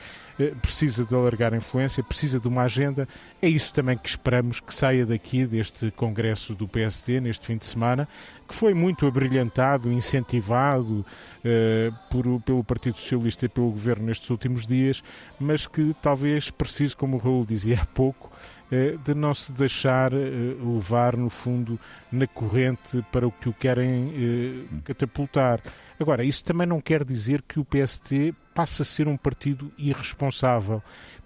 [0.61, 3.07] precisa de alargar a influência, precisa de uma agenda.
[3.41, 7.65] É isso também que esperamos que saia daqui deste congresso do PSD neste fim de
[7.65, 8.07] semana,
[8.51, 14.67] que foi muito abrilhantado, incentivado uh, por, pelo Partido Socialista e pelo Governo nestes últimos
[14.67, 15.01] dias,
[15.39, 18.29] mas que talvez precise, como o Raul dizia há pouco,
[18.71, 20.17] eh, de não se deixar eh,
[20.63, 21.77] levar, no fundo,
[22.09, 25.59] na corrente para o que o querem eh, catapultar.
[25.99, 30.81] Agora, isso também não quer dizer que o PST passe a ser um partido irresponsável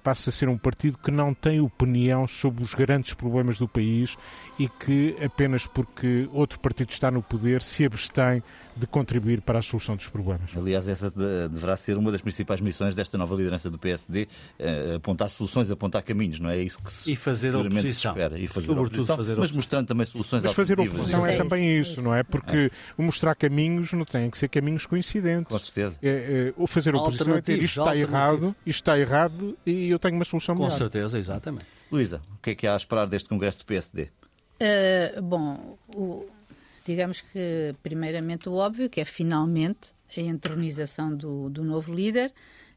[0.06, 4.16] passa a ser um partido que não tem opinião sobre os grandes problemas do país
[4.60, 8.44] e que, apenas porque outro partido está no poder, se abstém
[8.78, 10.52] de contribuir para a solução dos problemas.
[10.56, 11.10] Aliás, essa
[11.50, 14.28] deverá ser uma das principais missões desta nova liderança do PSD,
[14.60, 16.60] eh, apontar soluções, apontar caminhos, não é?
[16.60, 18.12] é isso que se e fazer oposição.
[18.12, 18.38] espera.
[18.38, 22.02] E fazer Sobretudo oposição, fazer mas mostrando também soluções Mas fazer oposição é também isso,
[22.04, 22.22] não é?
[22.22, 23.02] Porque é.
[23.02, 25.48] mostrar caminhos não tem que ser caminhos coincidentes.
[25.48, 25.96] Com certeza.
[26.04, 30.16] É, é, fazer oposição é ter isto está errado, isto está errado e eu tenho
[30.16, 30.72] uma solução melhor.
[30.72, 31.66] Com certeza, exatamente.
[31.92, 34.04] Luísa, o que é que há a esperar deste Congresso do PSD?
[34.04, 34.10] Uh,
[34.60, 36.28] eh, bom, o,
[36.86, 42.32] digamos que, primeiramente, o óbvio, que é finalmente a entronização do, do novo líder,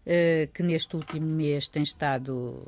[0.06, 2.66] uh, que neste último mês tem estado,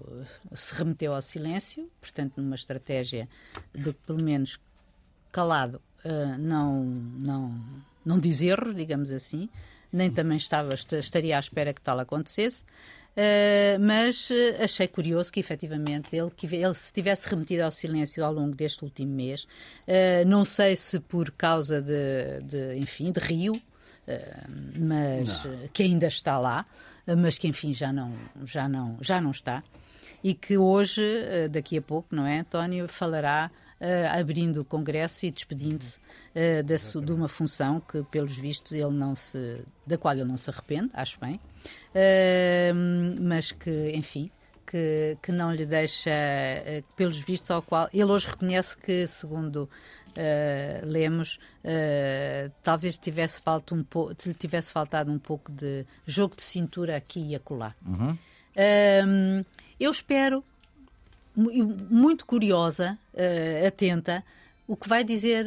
[0.53, 3.29] se remeteu ao silêncio, portanto, numa estratégia
[3.75, 4.59] de, pelo menos,
[5.33, 7.61] calado, uh, não, não,
[8.05, 9.49] não diz erros, digamos assim,
[9.93, 12.65] nem também estava, estaria à espera que tal acontecesse.
[13.11, 18.25] Uh, mas uh, achei curioso que efetivamente ele, que ele se tivesse remetido ao silêncio
[18.25, 23.21] ao longo deste último mês, uh, não sei se por causa de, de enfim, de
[23.21, 23.61] Rio,
[24.77, 25.69] mas não.
[25.73, 26.67] que ainda está lá,
[27.19, 28.13] mas que enfim já não,
[28.45, 29.63] já não, já não está,
[30.23, 31.03] e que hoje,
[31.49, 37.13] daqui a pouco, não é, António, falará uh, abrindo o Congresso e despedindo-se uh, de
[37.13, 41.19] uma função que, pelos vistos, ele não se, da qual ele não se arrepende, acho
[41.19, 41.41] bem,
[43.19, 44.31] mas que, enfim,
[44.67, 46.11] que, que não lhe deixa,
[46.97, 49.69] pelos vistos, ao qual ele hoje reconhece que, segundo
[50.11, 53.85] Uh, lemos, uh, talvez tivesse, falta um
[54.27, 57.75] lhe tivesse faltado um pouco de jogo de cintura aqui e acolá.
[57.87, 58.11] Uhum.
[58.11, 59.47] Uh,
[59.79, 60.45] eu espero
[61.37, 62.99] muito curiosa,
[63.67, 64.25] atenta,
[64.67, 65.47] o que vai dizer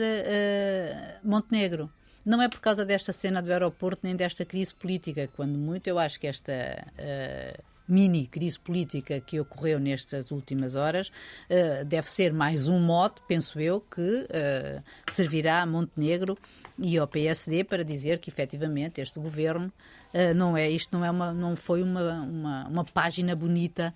[1.23, 1.91] Montenegro.
[2.25, 5.99] Não é por causa desta cena do aeroporto nem desta crise política, quando muito eu
[5.99, 12.33] acho que esta uh, mini crise política que ocorreu nestas últimas horas uh, deve ser
[12.33, 16.37] mais um mote, penso eu, que uh, servirá a Montenegro
[16.79, 19.71] e ao PSD para dizer que efetivamente este governo
[20.13, 23.93] uh, não é isto não é uma não foi uma, uma, uma página bonita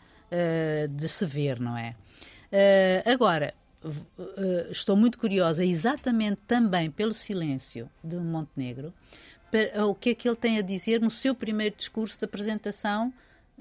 [0.90, 1.96] de se ver, não é?
[3.06, 3.54] Agora,
[4.70, 8.94] estou muito curiosa, exatamente também pelo silêncio de Montenegro,
[9.52, 13.14] para, o que é que ele tem a dizer no seu primeiro discurso de apresentação,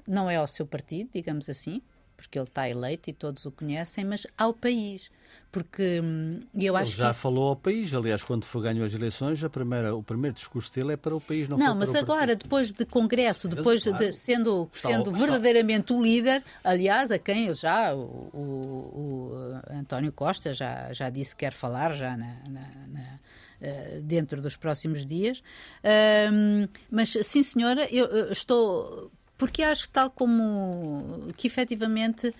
[0.07, 1.81] não é ao seu partido, digamos assim,
[2.17, 5.09] porque ele está eleito e todos o conhecem, mas ao país.
[5.51, 7.19] Porque hum, eu acho ele já que...
[7.19, 10.93] falou ao país, aliás, quando foi ganhou as eleições, a primeira, o primeiro discurso dele
[10.93, 13.97] é para o país, não, não mas agora, depois de Congresso, depois claro.
[13.97, 20.53] de sendo, sendo verdadeiramente o líder, aliás, a quem já o, o, o, António Costa
[20.53, 23.17] já, já disse que quer falar já na, na, na
[23.59, 25.39] Uh, dentro dos próximos dias.
[25.83, 32.33] Uh, mas, sim, senhora, eu, eu estou porque acho tal como que efetivamente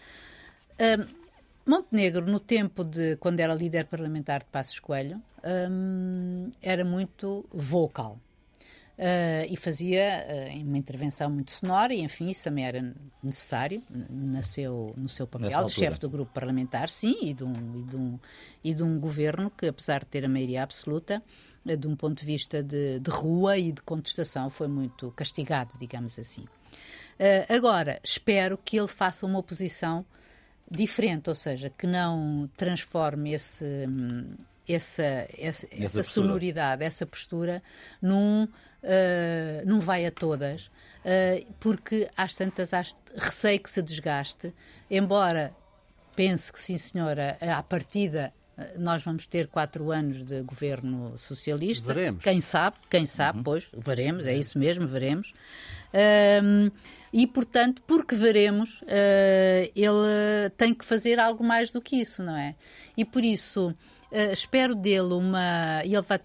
[0.79, 1.17] um,
[1.67, 5.21] Montenegro, no tempo de quando era líder parlamentar de Passos Coelho,
[5.69, 8.17] um, era muito vocal.
[8.97, 14.91] Uh, e fazia uh, uma intervenção muito sonora e enfim isso também era necessário nasceu
[14.97, 18.19] no seu papel de chefe do grupo parlamentar sim e de, um, e, de um,
[18.63, 21.21] e de um governo que apesar de ter a maioria absoluta
[21.63, 25.77] uh, de um ponto de vista de, de, rua e de contestação foi muito castigado
[25.77, 26.45] digamos assim
[27.19, 30.05] Uh, agora, espero que ele faça uma oposição
[30.69, 33.87] diferente, ou seja, que não transforme esse,
[34.67, 37.63] essa, essa, essa sonoridade, essa postura
[38.01, 44.53] num, uh, num vai a todas, uh, porque às tantas às, receio que se desgaste,
[44.91, 45.55] embora
[46.15, 48.33] pense que sim senhora, à partida
[48.77, 51.93] nós vamos ter quatro anos de governo socialista.
[51.93, 52.23] Veremos.
[52.23, 53.43] Quem sabe, quem sabe, uhum.
[53.43, 55.31] pois, veremos, é isso mesmo, veremos.
[57.11, 62.35] E, portanto, porque veremos, uh, ele tem que fazer algo mais do que isso, não
[62.35, 62.55] é?
[62.95, 63.75] E por isso
[64.09, 65.81] Uh, espero dele uma.
[65.83, 66.17] E ele vai,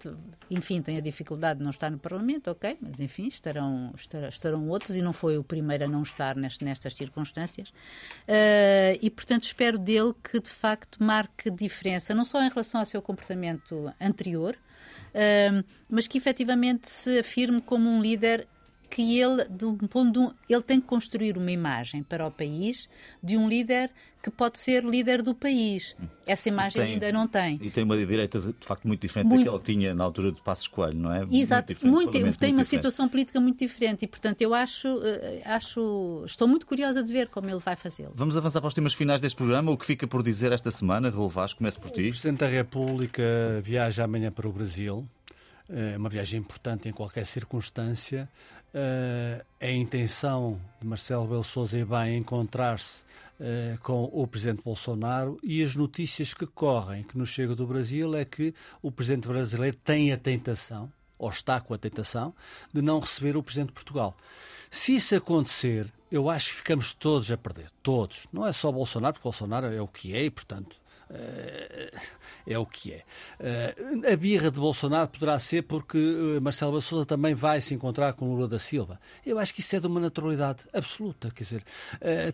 [0.49, 4.69] enfim, tem a dificuldade de não estar no Parlamento, ok, mas enfim, estarão, estarão, estarão
[4.69, 7.69] outros e não foi o primeiro a não estar neste, nestas circunstâncias.
[7.69, 12.85] Uh, e, portanto, espero dele que de facto marque diferença, não só em relação ao
[12.85, 18.47] seu comportamento anterior, uh, mas que efetivamente se afirme como um líder
[18.93, 22.87] que ele, do ponto ele tem que construir uma imagem para o país
[23.23, 23.89] de um líder
[24.21, 25.95] que pode ser líder do país.
[26.27, 27.59] Essa imagem tem, ainda não tem.
[27.59, 30.39] E tem uma direita de, facto muito diferente muito, daquela que tinha na altura de
[30.43, 31.25] Passos Coelho, não é?
[31.31, 36.21] Exato, muito, muito tem uma situação política muito diferente e, portanto, eu acho, eh, acho,
[36.23, 38.13] estou muito curiosa de ver como ele vai fazê-lo.
[38.15, 39.71] Vamos avançar para os temas finais deste programa.
[39.71, 42.01] O que fica por dizer esta semana, Raul Vaz, comece por ti.
[42.01, 43.23] O Presidente da República
[43.63, 45.09] viaja amanhã para o Brasil.
[45.75, 48.29] É uma viagem importante em qualquer circunstância.
[48.73, 53.01] Uh, a intenção de Marcelo Belo Souza é bem encontrar-se
[53.39, 58.15] uh, com o presidente Bolsonaro e as notícias que correm, que nos chega do Brasil,
[58.15, 58.53] é que
[58.83, 62.35] o presidente brasileiro tem a tentação, ou está com a tentação,
[62.71, 64.15] de não receber o presidente de Portugal.
[64.69, 67.71] Se isso acontecer, eu acho que ficamos todos a perder.
[67.81, 68.27] Todos.
[68.31, 70.82] Não é só Bolsonaro, porque Bolsonaro é o que é e, portanto, eh,
[72.45, 73.03] é o que é.
[73.39, 73.75] Eh,
[74.13, 78.33] a birra de Bolsonaro poderá ser porque eh, Marcelo Sousa também vai se encontrar com
[78.33, 78.99] Lula da Silva.
[79.25, 81.31] Eu acho que isso é de uma naturalidade absoluta.
[81.31, 81.63] Quer dizer,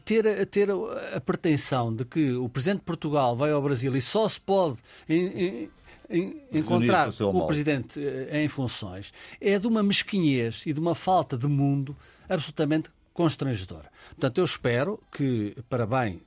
[0.03, 0.69] ter, ter
[1.15, 4.77] a pretensão de que o Presidente de Portugal vai ao Brasil e só se pode.
[5.07, 5.69] Em,
[6.09, 7.99] em, encontrar com o, Presidente
[8.31, 11.95] em funções é de uma mesquinhez e de uma falta de mundo
[12.27, 13.91] absolutamente constrangedora.
[14.09, 16.21] Portanto, eu espero que, para bem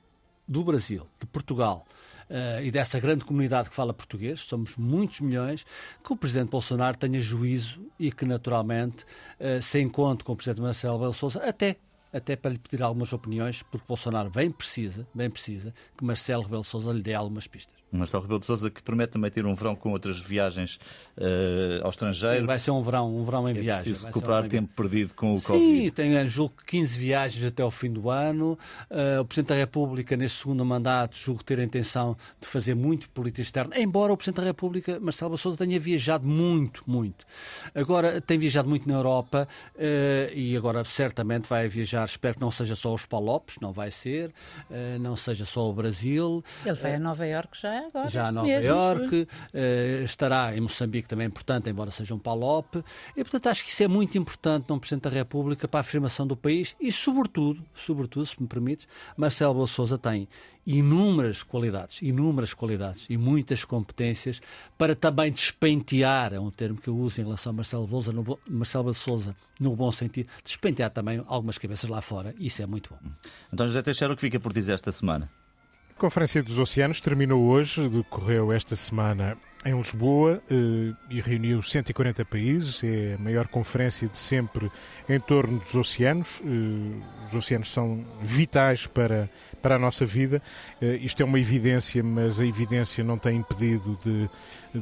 [0.47, 1.85] do Brasil, de Portugal,
[2.63, 5.65] e dessa grande comunidade que fala português, somos muitos milhões,
[6.03, 9.05] que o Presidente Bolsonaro tenha juízo e que, naturalmente,
[9.39, 11.77] uh, se encontre com o Presidente Marcelo Belo Souza, até
[12.13, 16.63] até para lhe pedir algumas opiniões, porque Bolsonaro bem precisa, bem precisa, que Marcelo Rebelo
[16.63, 17.82] Sousa lhe dê algumas pistas.
[17.97, 20.79] Marcelo Rebelo de Sousa que promete também ter um verão com outras viagens
[21.17, 22.41] uh, ao estrangeiro.
[22.41, 23.83] Sim, vai ser um verão, um verão em é viagem.
[23.83, 25.81] Preciso recuperar um tempo perdido com o Sim, Covid.
[25.81, 28.57] Sim, tem, julgo, 15 viagens até ao fim do ano.
[28.89, 33.09] Uh, o Presidente da República, neste segundo mandato, julgo ter a intenção de fazer muito
[33.09, 37.25] política externa, embora o Presidente da República, Marcelo Rebelo de Sousa, tenha viajado muito, muito.
[37.75, 42.51] Agora, tem viajado muito na Europa uh, e agora certamente vai viajar, espero que não
[42.51, 44.31] seja só os Palopes, não vai ser,
[44.99, 46.43] não seja só o Brasil.
[46.65, 48.09] Ele vai a Nova Iorque já agora.
[48.09, 52.83] Já a Nova Iorque, uh, estará em Moçambique também, importante, embora seja um PALOP.
[53.15, 56.25] E, portanto, acho que isso é muito importante num Presidente da República para a afirmação
[56.25, 60.27] do país e, sobretudo, sobretudo, se me permites, Marcelo Belo Souza tem
[60.65, 64.41] inúmeras qualidades, inúmeras qualidades e muitas competências
[64.77, 68.39] para também despentear, é um termo que eu uso em relação a Marcelo Souza, no,
[68.49, 73.11] Marcelo Souza, no bom sentido, despentear também algumas cabeças lá fora, isso é muito bom.
[73.51, 75.29] Então, José Teixeira, o que fica por dizer esta semana?
[75.95, 82.25] A Conferência dos Oceanos terminou hoje, decorreu esta semana em Lisboa eh, e reuniu 140
[82.25, 82.83] países.
[82.83, 84.71] É a maior conferência de sempre
[85.07, 86.41] em torno dos oceanos.
[86.43, 89.29] Eh, os oceanos são vitais para,
[89.61, 90.41] para a nossa vida.
[90.81, 94.29] Eh, isto é uma evidência, mas a evidência não tem impedido de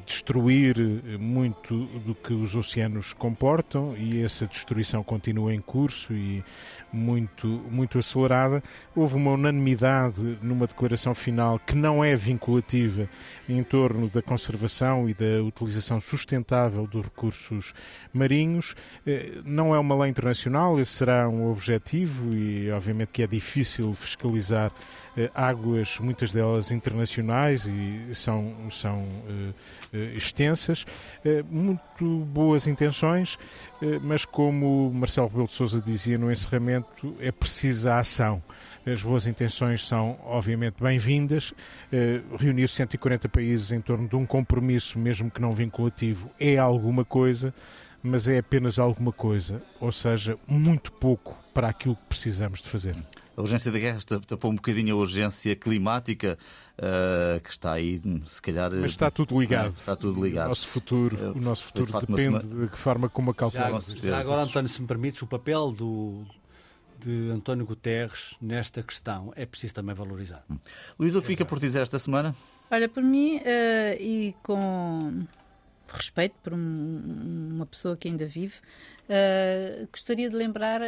[0.06, 0.76] destruir
[1.20, 6.44] muito do que os oceanos comportam e essa destruição continua em curso e
[6.92, 8.64] muito, muito acelerada.
[8.96, 13.08] Houve uma unanimidade numa declaração final que não é vinculativa
[13.50, 17.74] em torno da conservação e da utilização sustentável dos recursos
[18.14, 18.76] marinhos.
[19.06, 23.94] Eh, não é uma lei internacional, esse será um objetivo e, obviamente, que é difícil
[23.94, 24.72] fiscalizar
[25.18, 29.06] eh, águas, muitas delas internacionais e são, são
[30.16, 30.84] extensas.
[31.26, 33.36] Uh, muito boas intenções,
[33.82, 38.42] uh, mas como Marcelo Rebelo de Sousa dizia no encerramento, é precisa ação.
[38.86, 41.54] As boas intenções são, obviamente, bem-vindas.
[42.40, 47.54] reunir 140 países em torno de um compromisso, mesmo que não vinculativo, é alguma coisa,
[48.02, 52.96] mas é apenas alguma coisa, ou seja, muito pouco para aquilo que precisamos de fazer.
[53.36, 56.38] A urgência da guerra tapou um bocadinho a urgência climática
[56.78, 58.72] uh, que está aí, se calhar.
[58.74, 59.70] Mas está tudo ligado.
[59.70, 60.46] está tudo ligado.
[60.46, 63.88] O nosso futuro, uh, o nosso futuro depende de que forma como a calculamos.
[63.88, 66.26] Já, já agora, António, se me permites, o papel do,
[67.00, 70.44] de António Guterres nesta questão é preciso também valorizar.
[70.50, 70.58] Hum.
[71.00, 72.36] Luís, o que fica por dizer esta semana?
[72.70, 73.42] Olha, por mim, uh,
[74.00, 75.26] e com
[75.94, 78.56] respeito por um, uma pessoa que ainda vive,
[79.10, 80.82] uh, gostaria de lembrar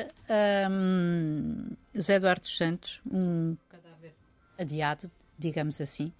[0.69, 4.13] um, Zé Eduardo Santos, um cadáver
[4.57, 6.11] adiado, digamos assim,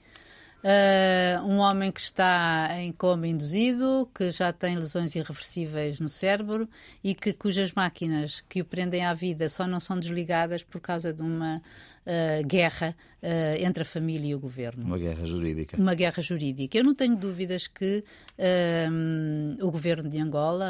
[0.63, 6.69] Uh, um homem que está em coma induzido, que já tem lesões irreversíveis no cérebro
[7.03, 11.13] e que cujas máquinas que o prendem à vida só não são desligadas por causa
[11.13, 11.61] de uma
[12.05, 14.85] uh, guerra uh, entre a família e o governo.
[14.85, 15.77] Uma guerra jurídica.
[15.77, 16.77] Uma guerra jurídica.
[16.77, 18.03] Eu não tenho dúvidas que
[19.61, 20.67] o governo de Angola,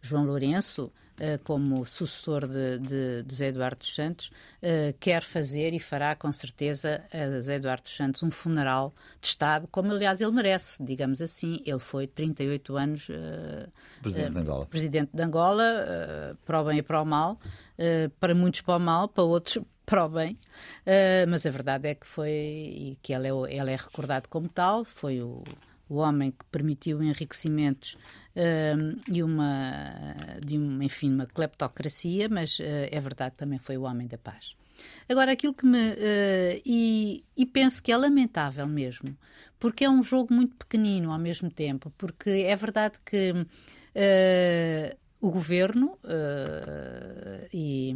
[0.00, 1.01] João Lourenço, eh,
[1.44, 4.30] como sucessor de, de, de José Eduardo dos Santos,
[4.62, 9.28] uh, quer fazer e fará com certeza a José Eduardo dos Santos um funeral de
[9.28, 11.60] Estado, como aliás ele merece, digamos assim.
[11.64, 13.70] Ele foi 38 anos uh,
[14.02, 17.38] presidente de Angola, presidente de Angola para o bem e para o mal,
[18.18, 20.38] para muitos para o mal, para outros para o bem,
[21.28, 24.84] mas a verdade é que foi, e que ele é, ele é recordado como tal,
[24.84, 25.42] foi o,
[25.88, 27.96] o homem que permitiu enriquecimentos
[28.36, 30.14] uh, e uma,
[30.44, 34.18] de uma, enfim, uma cleptocracia, mas uh, é verdade que também foi o homem da
[34.18, 34.54] paz.
[35.08, 35.90] Agora, aquilo que me.
[35.90, 39.16] Uh, e, e, penso que é lamentável mesmo,
[39.58, 43.32] porque é um jogo muito pequenino ao mesmo tempo, porque é verdade que.
[43.32, 47.94] Uh, o governo uh, e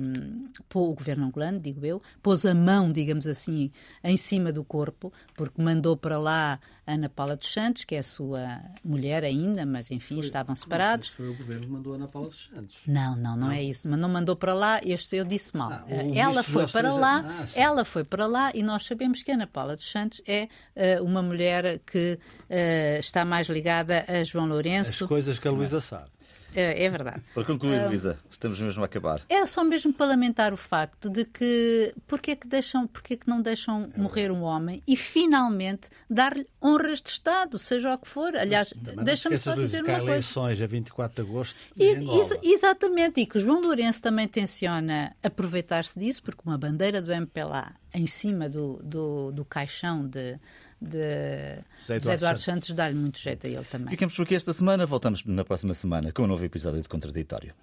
[0.69, 3.73] pô, o governo angolano, digo eu, pôs a mão, digamos assim,
[4.05, 8.03] em cima do corpo, porque mandou para lá Ana Paula dos Santos, que é a
[8.05, 11.09] sua mulher ainda, mas enfim, foi, estavam separados.
[11.09, 12.77] foi o governo que mandou Ana Paula dos Santos.
[12.87, 13.89] Não, não, não, não, é isso.
[13.89, 15.73] Mas não mandou para lá, este eu disse mal.
[15.73, 19.49] Ah, ela foi para lá, ah, ela foi para lá e nós sabemos que Ana
[19.49, 25.03] Paula dos Santos é uh, uma mulher que uh, está mais ligada a João Lourenço.
[25.03, 26.16] As coisas que a Luísa sabe.
[26.57, 27.23] É, é verdade.
[27.35, 29.21] Para concluir, uh, Luísa, estamos mesmo a acabar.
[29.29, 33.17] É só mesmo para lamentar o facto de que porque é que, deixam, porque é
[33.19, 37.99] que não deixam é morrer um homem e finalmente dar-lhe honras de Estado, seja o
[37.99, 38.35] que for.
[38.35, 38.73] Aliás,
[39.05, 40.11] deixa-me só dizer uma coisa.
[40.13, 41.61] eleições a 24 de agosto.
[41.77, 47.03] E, ex exatamente, e que o João Lourenço também tenciona aproveitar-se disso, porque uma bandeira
[47.03, 50.39] do MPLA em cima do, do, do caixão de
[50.81, 53.91] de José Eduardo, José Eduardo Santos, dá-lhe muito jeito a ele também.
[53.91, 57.55] Ficamos por aqui esta semana, voltamos na próxima semana com um novo episódio de Contraditório.